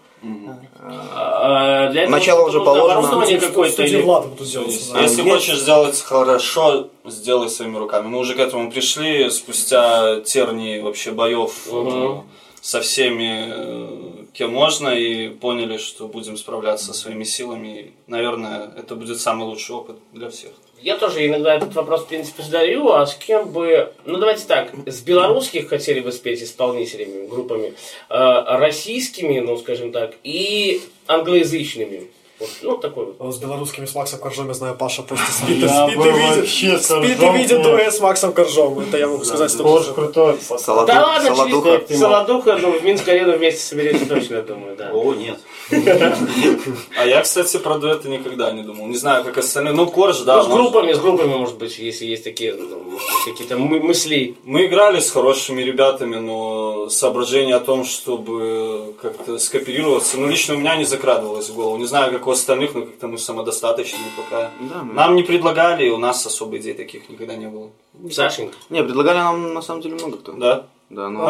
А, 0.80 1.90
для 1.90 2.08
Начало 2.08 2.48
уже 2.48 2.60
положено. 2.60 3.02
В 3.02 3.40
какое-то 3.40 3.82
или... 3.82 4.02
Делать. 4.02 4.90
Если 5.00 5.22
хочешь 5.22 5.58
сделать 5.58 6.00
хорошо, 6.00 6.88
сделай 7.04 7.48
своими 7.50 7.76
руками. 7.76 8.06
Мы 8.06 8.18
уже 8.18 8.34
к 8.34 8.38
этому 8.38 8.70
пришли 8.70 9.28
спустя 9.30 10.20
тернии 10.20 10.80
вообще 10.80 11.10
боев 11.10 11.66
Мгм. 11.70 12.22
со 12.60 12.80
всеми, 12.80 13.46
э, 13.48 14.24
кем 14.32 14.52
можно, 14.52 14.88
и 14.90 15.28
поняли, 15.28 15.76
что 15.78 16.06
будем 16.06 16.36
справляться 16.36 16.86
со 16.86 16.94
своими 16.94 17.24
силами. 17.24 17.68
И, 17.68 17.92
наверное, 18.06 18.72
это 18.76 18.94
будет 18.94 19.20
самый 19.20 19.44
лучший 19.48 19.74
опыт 19.74 19.96
для 20.12 20.30
всех. 20.30 20.52
Я 20.82 20.96
тоже 20.96 21.26
иногда 21.26 21.54
этот 21.54 21.74
вопрос, 21.74 22.02
в 22.02 22.06
принципе, 22.06 22.42
задаю, 22.42 22.90
а 22.92 23.06
с 23.06 23.14
кем 23.14 23.48
бы... 23.50 23.92
Ну, 24.04 24.18
давайте 24.18 24.44
так, 24.46 24.70
с 24.86 25.00
белорусских 25.00 25.68
хотели 25.68 26.00
бы 26.00 26.10
спеть 26.12 26.42
исполнителями, 26.42 27.26
группами, 27.28 27.74
э, 28.10 28.42
российскими, 28.58 29.38
ну, 29.40 29.56
скажем 29.58 29.92
так, 29.92 30.14
и 30.24 30.82
англоязычными. 31.06 32.08
Вот, 32.40 32.50
ну, 32.62 32.76
такой 32.78 33.14
вот. 33.16 33.32
С 33.32 33.38
белорусскими 33.38 33.86
с 33.86 33.94
Максом 33.94 34.18
Коржом, 34.18 34.48
я 34.48 34.54
знаю, 34.54 34.74
Паша 34.74 35.02
просто 35.04 35.30
спит, 35.32 35.58
и- 35.58 35.60
Я 35.60 35.86
спит 35.86 35.98
и 35.98 36.08
видит. 36.10 36.82
Спит 36.82 37.22
и 37.22 37.38
видит 37.38 37.62
дуэт 37.62 37.94
с 37.94 38.00
Максом 38.00 38.32
Коржом. 38.32 38.80
Это 38.80 38.98
я 38.98 39.06
могу 39.06 39.22
сказать, 39.24 39.50
что 39.52 39.62
Тоже 39.62 39.92
крутой. 39.92 40.38
Солоду- 40.58 40.86
да 40.86 41.02
ладно, 41.06 41.36
Солодуха. 41.36 41.84
через 41.86 42.00
Солодуха, 42.00 42.56
ну, 42.60 42.72
в 42.72 42.82
Минск-арену 42.82 43.36
вместе 43.36 43.60
соберете 43.60 44.04
точно, 44.06 44.36
я 44.36 44.42
думаю, 44.42 44.74
да. 44.76 44.90
О, 44.92 45.14
нет. 45.14 45.38
А 45.70 47.06
я, 47.06 47.20
кстати, 47.22 47.56
про 47.58 47.78
дуэты 47.78 48.08
никогда 48.08 48.50
не 48.52 48.62
думал. 48.62 48.86
Не 48.86 48.96
знаю, 48.96 49.24
как 49.24 49.38
остальные. 49.38 49.74
Ну, 49.74 49.86
Корж, 49.86 50.20
да. 50.20 50.36
ну, 50.36 50.42
с 50.42 50.46
группами, 50.48 50.92
с 50.92 50.98
группами, 50.98 51.34
может 51.34 51.56
быть, 51.58 51.78
если 51.78 52.04
есть 52.06 52.24
такие, 52.24 52.54
ну, 52.54 52.98
какие-то 53.24 53.56
мы- 53.58 53.80
мысли. 53.80 54.36
Мы 54.44 54.66
играли 54.66 55.00
с 55.00 55.10
хорошими 55.10 55.62
ребятами, 55.62 56.16
но 56.16 56.88
соображение 56.88 57.56
о 57.56 57.60
том, 57.60 57.84
чтобы 57.84 58.94
как-то 59.00 59.38
скооперироваться, 59.38 60.18
ну, 60.18 60.28
лично 60.28 60.54
у 60.54 60.58
меня 60.58 60.76
не 60.76 60.84
закрадывалось 60.84 61.48
в 61.50 61.54
голову. 61.54 61.76
Не 61.78 61.86
знаю, 61.86 62.12
как 62.12 62.26
у 62.26 62.30
остальных, 62.30 62.74
но 62.74 62.82
как-то 62.82 63.08
мы 63.08 63.18
самодостаточные 63.18 64.10
пока. 64.16 64.50
Да, 64.60 64.82
мы- 64.82 64.94
Нам 64.94 65.16
не 65.16 65.22
предлагали, 65.22 65.86
и 65.86 65.90
у 65.90 65.98
нас 65.98 66.24
особо 66.26 66.56
идей 66.58 66.74
таких 66.74 67.08
никогда 67.08 67.34
не 67.34 67.46
было. 67.46 67.70
Сашенька. 68.10 68.54
Не, 68.70 68.82
предлагали 68.82 69.18
нам 69.18 69.54
на 69.54 69.62
самом 69.62 69.80
деле 69.82 69.94
много 69.94 70.16
кто. 70.18 70.32
Да? 70.32 70.66
Да, 70.92 71.08
ну... 71.08 71.26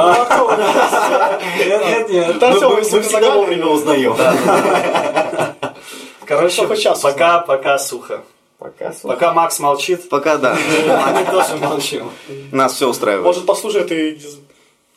Нет, 1.56 1.86
нет, 1.86 2.10
нет. 2.10 2.36
Это 2.36 2.50
Мы- 2.50 2.82
всегда 2.82 3.30
вовремя 3.36 3.66
узнаем. 3.66 4.16
Короче, 6.26 6.66
пока, 7.00 7.38
пока 7.38 7.78
сухо. 7.78 8.22
Пока, 8.58 8.92
Пока 9.02 9.32
Макс 9.32 9.58
молчит, 9.60 10.08
Пока 10.08 10.36
да. 10.36 10.56
мы 10.56 11.30
тоже 11.30 11.56
молчим. 11.56 12.10
Нас 12.50 12.74
все 12.74 12.88
устраивает. 12.88 13.24
Может, 13.24 13.46
послушает 13.46 13.90
и 13.92 14.18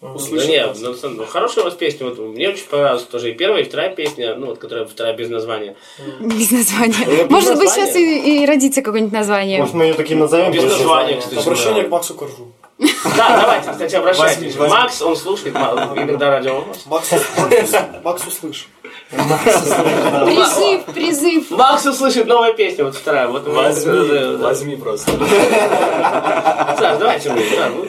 Да 0.01 0.09
услышит. 0.13 0.49
не, 0.49 0.65
ну, 0.81 0.93
сон- 0.93 1.15
ну, 1.15 1.25
хорошая 1.25 1.63
у 1.63 1.67
вас 1.67 1.73
песня. 1.75 2.07
Вот, 2.07 2.17
мне 2.19 2.49
очень 2.49 2.65
понравилась 2.65 3.03
тоже 3.03 3.31
и 3.31 3.33
первая, 3.33 3.61
и 3.61 3.65
вторая 3.65 3.93
песня, 3.95 4.35
ну, 4.35 4.47
вот, 4.47 4.59
которая 4.59 4.85
вторая 4.85 5.15
без 5.15 5.29
названия. 5.29 5.75
Без 6.19 6.51
названия. 6.51 7.23
без 7.23 7.29
Может 7.29 7.57
быть, 7.57 7.69
сейчас 7.69 7.95
и, 7.95 8.43
и 8.43 8.45
родится 8.45 8.81
какое-нибудь 8.83 9.13
название. 9.13 9.59
Может, 9.59 9.73
мы 9.73 9.85
ее 9.85 9.93
такие 9.95 10.17
назовем? 10.19 10.51
Без 10.51 10.63
названия, 10.63 11.15
названия? 11.15 11.21
кстати. 11.21 11.39
Обращение 11.39 11.83
да. 11.83 11.87
к 11.87 11.91
Максу 11.91 12.13
Коржу. 12.13 12.51
Да, 12.77 13.37
давайте, 13.41 13.71
кстати, 13.71 13.95
обращайтесь. 13.95 14.55
Возьми. 14.55 14.75
Макс, 14.75 15.01
он 15.01 15.15
слушает 15.15 15.55
иногда 15.55 16.29
радио. 16.31 16.65
Макс, 16.87 17.11
Макс, 18.03 18.27
услышь. 18.27 18.67
Призыв, 19.11 20.85
призыв. 20.93 21.51
Макс 21.51 21.85
услышит 21.85 22.27
новая 22.27 22.53
песня, 22.53 22.83
вот 22.85 22.95
вторая. 22.95 23.27
Вот, 23.27 23.47
Возьми, 23.47 24.35
возьми 24.37 24.75
просто. 24.75 25.11
Саш, 25.11 26.97
давайте 26.99 27.31
мы. 27.31 27.43
да, 27.55 27.69
ну, 27.69 27.85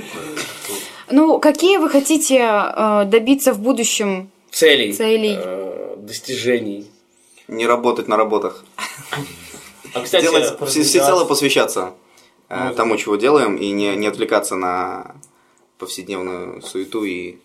Ну, 1.10 1.38
какие 1.40 1.78
вы 1.78 1.88
хотите 1.88 2.38
э, 2.38 3.04
добиться 3.06 3.52
в 3.52 3.58
будущем? 3.58 4.30
Целей. 4.52 4.92
Целей. 4.92 5.36
э, 5.38 5.94
достижений. 5.96 6.86
Не 7.48 7.66
работать 7.66 8.08
на 8.08 8.16
работах. 8.16 8.64
А, 9.94 10.00
кстати, 10.00 10.22
Делать, 10.22 10.54
все, 10.68 10.82
всецело 10.82 11.24
посвящаться 11.24 11.92
э, 12.48 12.72
тому, 12.76 12.96
чего 12.96 13.16
делаем, 13.16 13.56
и 13.56 13.70
не, 13.70 13.96
не 13.96 14.06
отвлекаться 14.06 14.56
на 14.56 15.16
повседневную 15.78 16.62
суету 16.62 17.04
и 17.04 17.36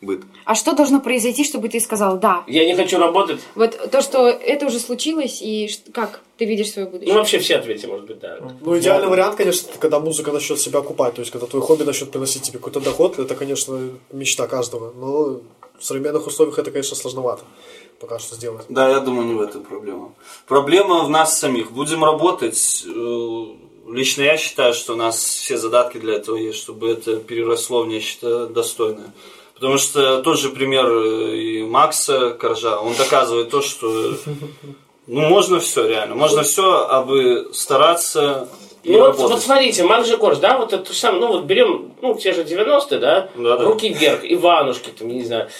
быт. 0.00 0.22
А 0.44 0.54
что 0.54 0.72
должно 0.72 1.00
произойти, 1.00 1.44
чтобы 1.44 1.68
ты 1.68 1.78
сказал 1.80 2.18
«да»? 2.18 2.44
я 2.46 2.64
не 2.64 2.74
хочу 2.74 2.98
работать. 2.98 3.40
Вот 3.54 3.90
то, 3.90 4.00
что 4.00 4.28
это 4.28 4.66
уже 4.66 4.78
случилось, 4.78 5.40
и 5.42 5.68
как 5.92 6.20
ты 6.38 6.46
видишь 6.46 6.72
свое 6.72 6.86
Ну, 6.86 6.92
будущее? 6.92 7.14
вообще 7.14 7.38
все 7.38 7.56
ответьте, 7.56 7.86
может 7.86 8.06
быть, 8.06 8.18
да. 8.18 8.38
Ну, 8.60 8.78
идеальный 8.78 9.08
вариант, 9.08 9.36
конечно, 9.36 9.68
это 9.68 9.78
когда 9.78 10.00
музыка 10.00 10.32
начнет 10.32 10.58
себя 10.58 10.78
окупать. 10.80 11.14
То 11.14 11.20
есть, 11.20 11.30
когда 11.30 11.46
твой 11.46 11.62
хобби 11.62 11.82
начнет 11.82 12.10
приносить 12.10 12.42
тебе 12.42 12.58
какой-то 12.58 12.80
доход, 12.80 13.18
это, 13.18 13.34
конечно, 13.34 13.90
мечта 14.12 14.46
каждого. 14.46 14.92
Но 14.92 15.40
в 15.78 15.84
современных 15.84 16.26
условиях 16.26 16.58
это, 16.58 16.70
конечно, 16.70 16.96
сложновато 16.96 17.42
пока 18.00 18.18
что 18.18 18.34
сделать. 18.34 18.64
Да, 18.70 18.88
я 18.88 19.00
думаю, 19.00 19.26
не 19.26 19.34
в 19.34 19.40
этом 19.42 19.62
проблема. 19.62 20.14
Проблема 20.46 21.04
в 21.04 21.10
нас 21.10 21.38
самих. 21.38 21.70
Будем 21.72 22.02
работать. 22.02 22.86
Лично 23.92 24.22
я 24.22 24.36
считаю, 24.36 24.74
что 24.74 24.94
у 24.94 24.96
нас 24.96 25.16
все 25.22 25.56
задатки 25.56 25.98
для 25.98 26.14
этого 26.14 26.36
есть, 26.36 26.58
чтобы 26.58 26.90
это 26.90 27.16
переросло 27.16 27.82
в 27.82 27.88
нечто 27.88 28.46
достойное. 28.46 29.12
Потому 29.54 29.78
что 29.78 30.22
тот 30.22 30.38
же 30.38 30.50
пример 30.50 30.86
э, 30.90 31.36
и 31.36 31.62
Макса 31.64 32.30
Коржа, 32.30 32.78
он 32.80 32.94
доказывает 32.94 33.50
то, 33.50 33.60
что 33.60 34.14
ну, 35.06 35.20
можно 35.28 35.60
все 35.60 35.86
реально. 35.86 36.14
Можно 36.14 36.42
все, 36.42 36.86
абы 36.88 37.50
стараться 37.52 38.48
и 38.82 38.92
Ну 38.92 38.98
вот, 39.00 39.06
работать. 39.08 39.30
вот 39.32 39.42
смотрите, 39.42 39.84
Макс 39.84 40.08
же 40.08 40.16
Корж, 40.16 40.38
да, 40.38 40.56
вот 40.56 40.72
это 40.72 40.82
то 40.84 40.92
же 40.92 40.98
самое, 40.98 41.20
ну 41.20 41.28
вот 41.32 41.44
берем, 41.44 41.92
ну, 42.00 42.14
те 42.14 42.32
же 42.32 42.44
90-е, 42.44 42.98
да, 42.98 43.28
Да-да. 43.34 43.64
руки 43.64 43.90
вверх, 43.92 44.20
Иванушки, 44.22 44.90
там, 44.98 45.08
не 45.08 45.24
знаю. 45.24 45.50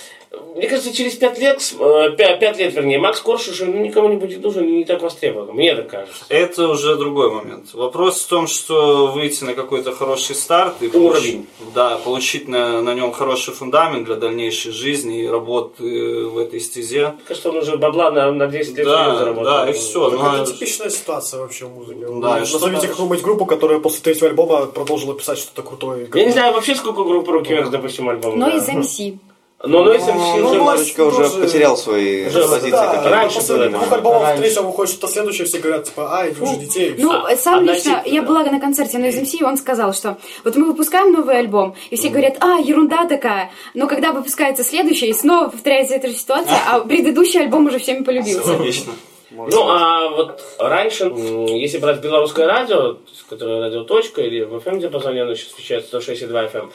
Мне 0.56 0.68
кажется, 0.68 0.92
через 0.94 1.14
пять 1.14 1.38
лет, 1.38 1.58
э, 1.78 1.82
пя- 2.16 2.38
пять 2.38 2.58
лет, 2.58 2.74
вернее, 2.74 2.98
Макс 2.98 3.20
Корж 3.20 3.48
уже 3.48 3.66
ну, 3.66 3.78
никому 3.78 4.08
не 4.08 4.16
будет 4.16 4.42
нужен, 4.42 4.64
и 4.68 4.72
не 4.72 4.84
так 4.84 5.02
востребован. 5.02 5.54
Мне 5.54 5.74
так 5.74 5.88
кажется. 5.88 6.24
Это 6.28 6.68
уже 6.68 6.96
другой 6.96 7.30
момент. 7.30 7.72
Вопрос 7.74 8.20
в 8.22 8.28
том, 8.28 8.46
что 8.46 9.06
выйти 9.08 9.44
на 9.44 9.54
какой-то 9.54 9.92
хороший 9.92 10.34
старт 10.34 10.74
и 10.80 10.88
получ- 10.88 11.10
Уровень. 11.10 11.46
да, 11.74 11.96
получить 11.98 12.48
на, 12.48 12.80
на 12.82 12.94
нем 12.94 13.12
хороший 13.12 13.54
фундамент 13.54 14.04
для 14.06 14.16
дальнейшей 14.16 14.72
жизни 14.72 15.22
и 15.24 15.26
работы 15.28 16.26
в 16.26 16.38
этой 16.38 16.60
стезе. 16.60 17.08
Мне 17.08 17.16
кажется, 17.26 17.48
он 17.50 17.56
уже 17.58 17.76
бабла 17.76 18.10
на, 18.10 18.30
на 18.32 18.46
10 18.46 18.76
лет 18.76 18.86
Да, 18.86 19.16
заработал. 19.16 19.44
да, 19.44 19.70
и 19.70 19.72
всё. 19.72 20.10
Ну, 20.10 20.18
Ну, 20.18 20.26
это 20.34 20.42
а- 20.42 20.46
типичная 20.46 20.90
ситуация 20.90 21.40
вообще 21.40 21.66
в 21.66 21.70
музыке. 21.70 22.00
Да, 22.00 22.38
Ну, 22.38 22.46
что 22.46 22.58
Назовите 22.58 22.88
какую-нибудь 22.88 23.22
группу, 23.22 23.46
которая 23.46 23.78
после 23.80 24.00
третьего 24.02 24.28
альбома 24.28 24.66
продолжила 24.66 25.14
писать 25.14 25.38
что-то 25.38 25.62
крутое. 25.62 26.08
Я 26.14 26.24
не 26.24 26.32
знаю 26.32 26.52
вообще, 26.52 26.74
сколько 26.74 27.04
групп 27.04 27.28
руки 27.28 27.50
вверх, 27.52 27.70
допустим, 27.70 28.08
альбом. 28.08 28.38
Но 28.38 28.46
да. 28.50 28.56
из 28.56 28.68
MC. 28.68 29.18
Но 29.62 29.85
Noise 29.85 30.09
MC 30.09 30.38
Ну, 30.40 30.46
уже 30.49 30.57
немножечко 30.57 31.01
уже 31.03 31.16
тоже- 31.29 31.40
потерял 31.40 31.77
свои 31.77 32.27
Уже, 32.29 32.49
позиции. 32.49 32.70
Да, 32.70 32.87
которые 32.94 33.11
раньше 33.14 33.37
после 33.40 33.68
двух 33.68 33.92
альбомов 33.92 34.23
Раньше. 34.23 34.42
третьего 34.42 34.62
выходит 34.66 34.92
что-то 34.94 35.12
следующее, 35.12 35.46
все 35.46 35.59
говорят, 35.59 35.85
типа, 35.85 36.14
ай, 36.14 36.31
вы 36.33 36.46
уже 36.49 36.57
детей. 36.61 36.94
Ну, 36.96 37.12
А, 37.12 37.37
сам 37.37 37.64
лично, 37.64 38.03
я 38.07 38.23
да. 38.23 38.27
была 38.29 38.42
на 38.44 38.59
концерте 38.59 38.96
на 38.96 39.11
MC, 39.11 39.37
и 39.40 39.44
он 39.44 39.59
сказал, 39.59 39.92
что 39.92 40.16
вот 40.44 40.57
мы 40.57 40.64
выпускаем 40.64 41.12
новый 41.12 41.38
альбом, 41.38 41.75
и 41.90 41.96
все 41.96 42.09
говорят, 42.09 42.38
а, 42.40 42.59
ерунда 42.59 43.05
такая, 43.07 43.51
но 43.75 43.87
когда 43.87 44.12
выпускается 44.12 44.64
следующий, 44.64 45.09
и 45.09 45.12
снова 45.12 45.51
повторяется 45.51 45.94
эта 45.94 46.09
же 46.09 46.14
ситуация, 46.14 46.57
а 46.66 46.81
предыдущий 46.81 47.40
альбом 47.40 47.66
уже 47.66 47.79
всеми 47.81 48.03
полюбился. 48.03 48.53
Логично. 48.57 48.94
Ну, 49.33 49.68
а 49.68 50.09
вот 50.09 50.42
раньше, 50.59 51.05
если 51.05 51.79
брать 51.79 52.01
белорусское 52.01 52.46
радио, 52.49 52.96
которое 53.29 53.61
радио 53.61 53.85
«Точка», 53.85 54.23
или 54.23 54.42
в 54.42 54.55
FM 54.57 54.81
диапазоне 54.81 55.23
оно 55.23 55.35
сейчас 55.35 55.49
встречается 55.51 55.90
106,2 56.01 56.51
FM, 56.53 56.70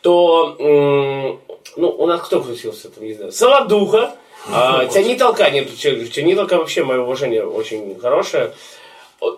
то, 0.00 0.56
ну, 1.76 1.88
у 1.90 2.06
нас 2.06 2.20
кто 2.22 2.40
крутился, 2.40 2.88
там, 2.90 3.04
не 3.04 3.14
знаю, 3.14 3.32
Солодуха, 3.32 4.14
а, 4.52 4.86
Тяни 4.86 5.16
толка, 5.16 5.50
нет, 5.50 5.68
Тяни 5.76 6.34
толка 6.34 6.56
вообще, 6.58 6.84
мое 6.84 7.00
уважение, 7.00 7.44
очень 7.46 7.98
хорошее. 8.00 8.52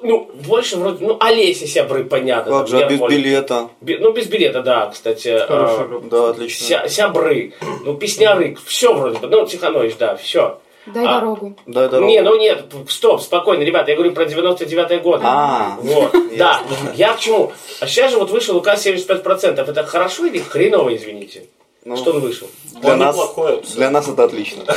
Ну, 0.03 0.31
больше 0.47 0.77
вроде, 0.77 1.07
ну, 1.07 1.17
Олеся 1.21 1.67
Сябры, 1.67 2.05
понятно. 2.05 2.59
Как 2.59 2.69
же, 2.69 2.77
а 2.83 2.87
без 2.87 2.93
Ермолик. 2.97 3.17
билета? 3.19 3.69
Би- 3.81 3.97
Ну, 3.97 4.13
без 4.13 4.27
билета, 4.27 4.63
да, 4.63 4.91
кстати. 4.91 5.39
Хорошая 5.47 5.85
а, 5.85 5.89
группа. 5.89 6.07
Да, 6.11 6.29
отлично. 6.31 6.67
Ся- 6.67 6.89
Сябры, 6.89 7.55
ну, 7.85 7.95
Песняры, 7.95 8.59
все 8.67 8.93
вроде 8.93 9.19
бы, 9.21 9.29
ну, 9.29 9.47
Тиханович, 9.47 9.97
да, 9.97 10.17
все. 10.17 10.59
Дай 10.85 11.07
А, 11.07 11.21
дорогу. 11.21 11.57
Дай 11.67 11.89
дорогу. 11.89 12.11
Не, 12.11 12.21
ну 12.21 12.37
нет, 12.39 12.65
стоп, 12.89 13.23
спокойно, 13.23 13.63
ребята, 13.63 13.91
я 13.91 13.97
говорю 13.97 14.13
про 14.13 14.25
99-й 14.25 14.99
год. 14.99 15.21
А, 15.25 15.79
Вот, 15.81 16.13
да. 16.37 16.61
Я 16.95 17.15
к 17.15 17.21
чему? 17.21 17.51
А 17.81 17.87
сейчас 17.87 18.11
же 18.11 18.19
вот 18.19 18.31
вышел 18.31 18.57
указ 18.59 18.87
75%. 18.87 19.61
Это 19.61 19.85
хорошо 19.85 20.27
или 20.27 20.41
хреново, 20.41 20.95
извините? 20.95 21.45
Ну, 21.83 21.97
Что 21.97 22.11
он 22.13 22.21
вышел? 22.21 22.47
для 22.83 22.93
Он 22.93 22.99
нас, 22.99 23.15
неплохой. 23.15 23.63
для 23.75 23.91
нас 23.91 24.07
это 24.09 24.25
отлично. 24.25 24.65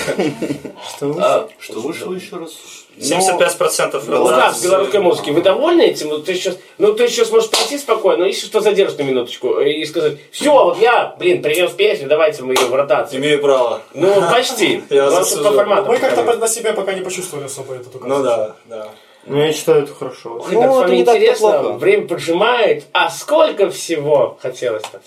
А, 1.02 1.50
Что 1.60 1.80
вышло 1.82 2.14
еще 2.14 2.38
раз? 2.38 2.52
75% 2.98 3.88
указ 3.88 4.08
реализации. 4.08 4.68
белорусской 4.68 5.00
музыки. 5.02 5.30
Вы 5.32 5.42
довольны 5.42 5.82
этим? 5.82 6.10
Ну, 6.10 6.20
ты 6.20 6.36
сейчас, 6.36 6.58
ну, 6.78 6.94
ты 6.94 7.08
сейчас 7.08 7.32
можешь 7.32 7.50
прийти 7.50 7.78
спокойно, 7.78 8.20
но 8.20 8.26
если 8.28 8.46
что, 8.46 8.62
задержишь 8.62 8.98
на 8.98 9.04
минуточку 9.04 9.60
и 9.60 9.84
сказать, 9.86 10.18
все, 10.32 10.52
вот 10.52 10.80
я, 10.80 11.16
блин, 11.20 11.42
принес 11.42 11.72
песню, 11.72 12.08
давайте 12.08 12.44
мы 12.44 12.54
ее 12.54 12.68
в 12.68 12.74
ротацию. 12.76 13.20
Имею 13.20 13.42
право. 13.42 13.82
Ну, 13.94 14.22
почти. 14.32 14.84
Я 14.90 15.10
Ну, 15.10 15.44
по 15.44 15.52
формату. 15.52 15.88
Мы 15.88 15.98
как-то 15.98 16.24
на 16.38 16.48
себя 16.48 16.74
пока 16.74 16.94
не 16.94 17.02
почувствовали 17.02 17.46
особо 17.46 17.76
этот 17.76 17.96
указ. 17.96 18.08
Ну 18.08 18.24
да, 18.24 18.56
да. 18.66 18.90
Ну, 19.26 19.38
я 19.40 19.54
считаю, 19.54 19.84
это 19.84 19.94
хорошо. 19.94 20.42
Ой, 20.46 20.54
Ну, 20.54 20.62
как 20.62 20.72
с 20.72 20.82
это 20.82 20.96
не 20.96 21.04
так-то 21.06 21.18
интересно, 21.20 21.52
плохо. 21.52 21.78
время 21.78 22.08
поджимает, 22.08 22.84
а 22.92 23.10
сколько 23.10 23.70
всего 23.70 24.38
хотелось-то. 24.42 25.02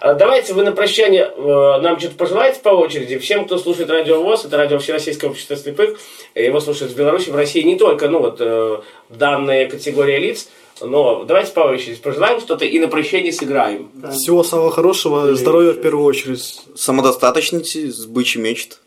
А 0.00 0.14
Давайте 0.14 0.54
вы 0.54 0.64
на 0.64 0.72
прощание 0.72 1.30
э, 1.36 1.80
нам 1.80 1.98
что-то 1.98 2.16
пожелаете 2.16 2.60
по 2.60 2.70
очереди. 2.70 3.18
Всем, 3.18 3.44
кто 3.44 3.58
слушает 3.58 3.88
Радио 3.88 4.22
ВОЗ, 4.22 4.46
это 4.46 4.56
радио 4.56 4.78
Всероссийского 4.78 5.30
общества 5.30 5.56
слепых, 5.56 6.00
его 6.34 6.58
слушают 6.60 6.92
в 6.92 6.96
Беларуси, 6.96 7.30
в 7.30 7.36
России 7.36 7.62
не 7.62 7.76
только, 7.76 8.08
ну 8.08 8.18
вот, 8.18 8.38
э, 8.40 8.80
данная 9.08 9.68
категория 9.68 10.18
лиц, 10.18 10.48
но 10.80 11.24
давайте 11.24 11.52
по 11.52 11.60
очереди 11.60 12.00
пожелаем 12.00 12.40
что-то 12.40 12.64
и 12.64 12.78
на 12.78 12.88
прощание 12.88 13.32
сыграем. 13.32 13.90
Всего 14.12 14.42
самого 14.42 14.70
хорошего, 14.72 15.34
здоровья 15.34 15.72
в 15.72 15.80
первую 15.80 16.06
очередь. 16.06 16.60
Самодостаточности, 16.74 17.88
с 17.90 18.06
бычий 18.06 18.40
мечт. 18.40 18.80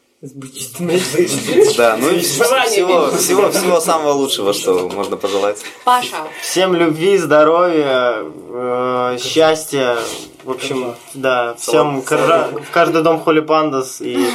Да, 1.77 1.97
ну 1.97 2.09
и 2.09 2.19
всего, 2.21 3.09
всего, 3.11 3.51
всего 3.51 3.79
самого 3.81 4.13
лучшего, 4.13 4.53
что 4.53 4.87
можно 4.87 5.17
пожелать. 5.17 5.57
Паша. 5.83 6.15
Всем 6.41 6.73
любви, 6.75 7.17
здоровья, 7.17 8.19
э, 8.23 9.17
счастья. 9.21 9.97
В 10.45 10.51
общем, 10.51 10.95
да, 11.13 11.55
всем 11.55 12.01
в 12.01 12.71
каждый 12.71 13.01
дом 13.01 13.21
Холи 13.21 13.41
Пандас 13.41 13.99
и 13.99 14.25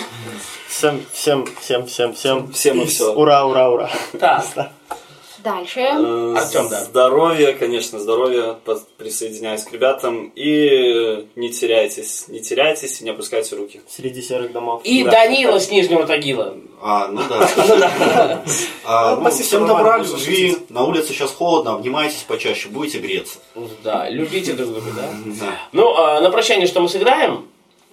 всем, 0.68 1.00
всем, 1.12 1.46
всем, 1.58 1.86
всем, 1.86 2.12
всем. 2.12 2.52
Всем 2.52 2.82
и 2.82 2.84
всё. 2.84 3.14
Ура, 3.14 3.46
ура, 3.46 3.70
ура. 3.70 3.90
Так, 4.18 4.44
Дальше. 5.48 5.80
Э, 5.80 6.34
Артём, 6.36 6.68
да. 6.68 6.84
Здоровья, 6.84 7.54
конечно, 7.54 7.98
здоровья. 7.98 8.56
По- 8.66 8.78
Присоединяюсь 8.98 9.62
к 9.64 9.72
ребятам. 9.72 10.30
И 10.34 11.26
не 11.36 11.50
теряйтесь, 11.50 12.28
не 12.28 12.40
теряйтесь 12.40 13.00
и 13.00 13.04
не 13.04 13.10
опускайте 13.10 13.56
руки. 13.56 13.80
Среди 13.88 14.20
серых 14.20 14.52
домов. 14.52 14.82
и 14.84 15.04
Да. 15.04 15.12
Данила 15.12 15.58
с 15.58 15.70
Нижнего 15.70 16.06
Тагила. 16.06 16.54
А, 16.82 17.08
ну 17.08 17.22
да. 17.28 18.42
Спасибо, 19.20 19.30
всем 19.30 19.66
добра, 19.66 19.98
любви. 19.98 20.56
На 20.68 20.84
улице 20.84 21.08
сейчас 21.14 21.30
холодно, 21.32 21.74
обнимайтесь 21.74 22.24
почаще, 22.28 22.68
будете 22.68 22.98
греться. 22.98 23.38
Да, 23.82 24.08
любите 24.10 24.52
друг 24.52 24.70
друга, 24.72 24.90
да? 24.94 25.02
Да. 25.40 25.46
Ну, 25.72 25.94
а 25.96 26.20
на 26.20 26.30
прощание 26.30 26.66
что 26.66 26.80
мы 26.80 26.88
сыграем? 26.90 27.46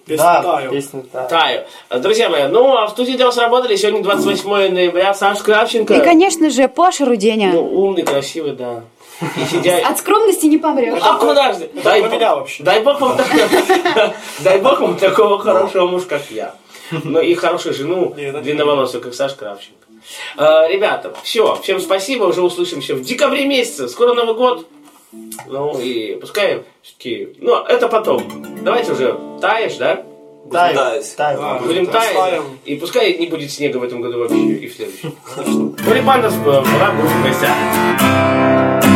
Песня 0.06 0.24
Да, 0.24 0.42
«Таю». 0.42 0.70
песня 0.70 1.02
«Таю». 1.02 1.28
Таю. 1.28 2.00
Друзья 2.00 2.28
мои, 2.28 2.46
ну 2.46 2.76
а 2.76 2.86
в 2.86 2.90
студии 2.90 3.14
для 3.14 3.26
вас 3.26 3.36
работали 3.38 3.74
сегодня 3.74 4.02
28 4.04 4.72
ноября 4.72 5.12
Саш 5.14 5.40
Кравченко. 5.40 5.94
И, 5.94 6.00
конечно 6.00 6.48
же, 6.48 6.68
Паша 6.68 7.04
Руденя. 7.04 7.50
Ну, 7.52 7.62
умный, 7.64 8.04
красивый, 8.04 8.52
да. 8.52 8.84
И 9.20 9.44
сидя... 9.50 9.78
От 9.84 9.98
скромности 9.98 10.46
не 10.46 10.58
помрешь. 10.58 11.00
А 11.02 11.14
куда 11.18 11.52
же? 11.54 11.68
Дай, 11.82 12.02
бог- 12.02 12.20
вообще. 12.20 12.62
дай 12.62 12.82
бог 12.82 13.00
вам 13.00 13.16
такого, 13.16 14.14
дай 14.44 14.60
бог 14.60 14.80
вам 14.80 14.96
такого 14.96 15.38
хорошего 15.40 15.86
мужа, 15.88 16.06
как 16.06 16.22
я. 16.30 16.54
Ну 16.92 17.20
и 17.20 17.34
хорошую 17.34 17.74
жену, 17.74 18.14
длинноволосую, 18.16 19.02
как 19.02 19.12
Саш 19.12 19.34
Кравченко. 19.34 19.86
А, 20.36 20.68
ребята, 20.68 21.12
все, 21.24 21.58
всем 21.62 21.80
спасибо, 21.80 22.24
уже 22.24 22.42
услышимся 22.42 22.94
в 22.94 23.02
декабре 23.02 23.44
месяце. 23.46 23.88
Скоро 23.88 24.14
Новый 24.14 24.34
год. 24.36 24.68
Ну 25.46 25.78
и 25.78 26.16
пускай 26.16 26.62
все-таки... 26.82 27.36
Ну, 27.38 27.64
это 27.64 27.88
потом. 27.88 28.22
Давайте 28.62 28.92
уже 28.92 29.18
таешь, 29.40 29.76
да? 29.76 30.04
Таю, 30.50 30.76
таять. 30.76 31.16
таю. 31.16 31.38
Да. 31.38 31.58
Будем 31.58 31.86
таять. 31.86 32.42
И 32.64 32.76
пускай 32.76 33.16
не 33.18 33.26
будет 33.26 33.50
снега 33.50 33.78
в 33.78 33.82
этом 33.82 34.00
году 34.00 34.20
вообще 34.20 34.36
и 34.36 34.68
в 34.68 34.74
следующем. 34.74 35.16
Пандас 36.06 36.34
была 36.36 36.62
в 36.62 37.24
гостях. 37.24 38.95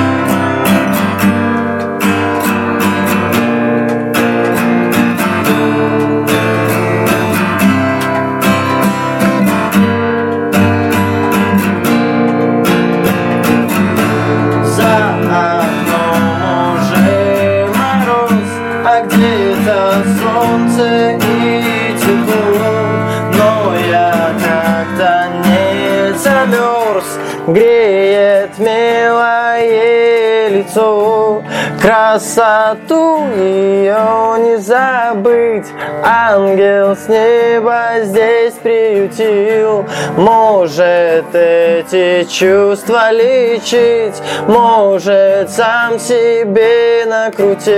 Лицо. 30.70 31.42
Красоту 31.80 33.26
ее 33.36 34.36
не 34.38 34.56
забыть, 34.58 35.66
ангел 36.04 36.94
с 36.94 37.08
неба 37.08 38.02
здесь 38.02 38.54
приютил. 38.62 39.86
Может 40.16 41.34
эти 41.34 42.24
чувства 42.28 43.10
лечить, 43.12 44.20
может 44.46 45.50
сам 45.50 45.98
себе 45.98 47.06
накрутить. 47.06 47.70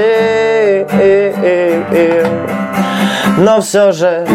Но 3.39 3.61
все 3.61 3.93
же 3.93 4.27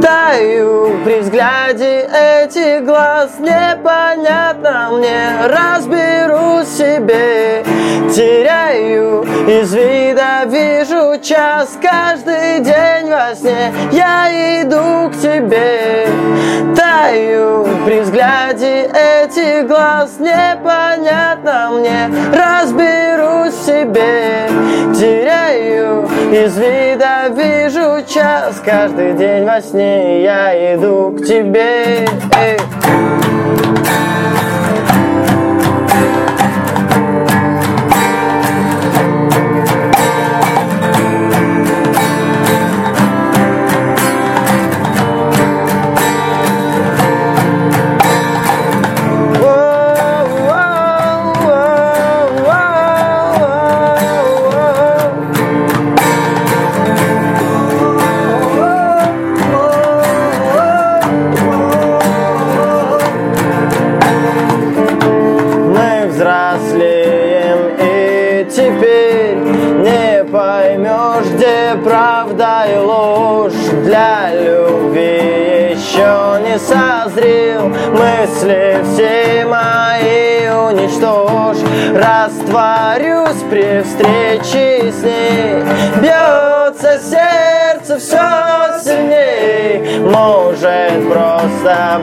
таю 0.00 0.96
при 1.04 1.20
взгляде 1.20 2.08
этих 2.12 2.84
глаз 2.84 3.30
Непонятно 3.38 4.90
мне, 4.92 5.30
разберу 5.48 6.64
себе 6.64 7.64
Теряю. 8.10 9.22
Из 9.46 9.74
вида, 9.74 10.44
вижу 10.46 11.20
час 11.22 11.78
Каждый 11.80 12.60
день 12.60 13.10
во 13.10 13.34
сне. 13.34 13.72
Я 13.92 14.62
иду 14.62 15.10
к 15.10 15.20
тебе 15.20 16.06
Таю. 16.76 17.66
При 17.84 18.00
взгляде 18.00 18.90
этих 18.92 19.66
глаз 19.66 20.18
Непонятно 20.18 21.70
мне, 21.72 22.10
разберу 22.32 23.50
себе 23.50 24.48
Теряю. 24.94 26.04
Из 26.32 26.56
вида 26.56 27.28
вижу 27.30 28.04
час 28.06 28.60
Каждый 28.64 29.14
день 29.14 29.44
во 29.44 29.60
сне. 29.60 30.22
Я 30.22 30.74
иду 30.74 31.16
к 31.16 31.24
тебе 31.24 32.06
Эй. 32.38 32.58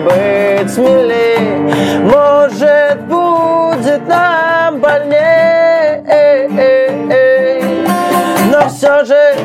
Быть 0.04 0.74
смелей 0.74 1.40
Может 2.04 3.02
будет 3.02 4.08
нам 4.08 4.80
больней 4.80 6.02
Но 8.52 8.70
все 8.70 9.06
же 9.06 9.36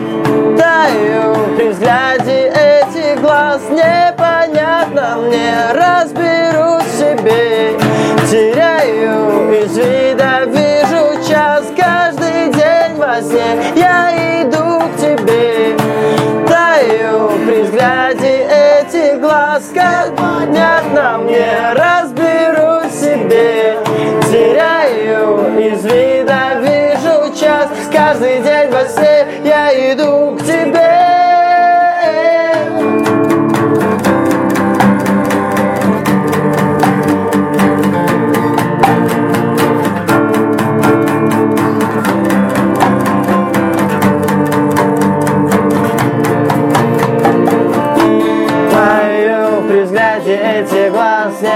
таю 0.59 1.57
при 1.57 1.69
взгляде 1.69 2.49
этих 2.49 3.21
глаз 3.21 3.61
Непонятно 3.71 5.19
мне, 5.19 5.55
разберусь 5.73 6.91
себе 6.99 7.79
Теряю 8.31 9.53
из 9.63 9.77
вида, 9.77 10.24
глаз 19.65 19.71
Как 19.75 20.17
понятно 20.17 21.19
мне, 21.19 21.73
разберусь 21.73 22.93
в 22.93 23.01
себе. 23.01 23.79
Теряю 24.31 25.59
из 25.59 25.85
вида, 25.85 26.61
вижу 26.61 27.35
час. 27.39 27.69
Каждый 27.93 28.43
день 28.43 28.71
во 28.71 28.85
сне 28.87 29.27
я 29.45 29.93
иду 29.93 30.37
к 30.37 30.43
тебе 30.43 31.04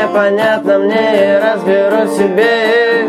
Непонятно 0.08 0.78
мне, 0.78 0.94
и 0.94 1.38
разберу 1.38 2.06
себе. 2.08 3.08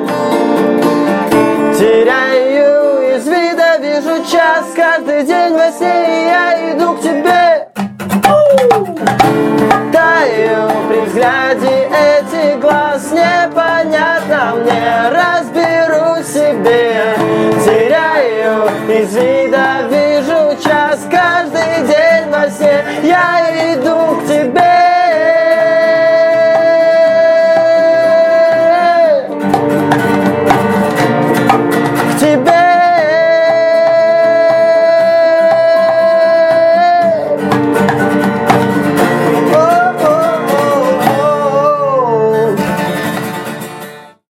Теряю 1.77 3.15
из 3.15 3.25
вида, 3.25 3.77
вижу 3.79 4.21
час. 4.29 4.65
Каждый 4.75 5.23
день 5.23 5.53
во 5.53 5.71
сне 5.71 5.87
и 5.87 6.25
я 6.25 6.73
иду 6.73 6.93
к 6.95 7.01
тебе. 7.01 7.69
Таю 9.93 10.71
при 10.89 10.99
взгляде 11.05 11.89
этих 11.89 12.59
глаз 12.59 13.11
Непонятно 13.11 14.55
мне, 14.57 15.09
разберу 15.09 16.21
себе. 16.21 17.15
Теряю 17.63 18.69
из 18.89 19.15
вида, 19.15 19.48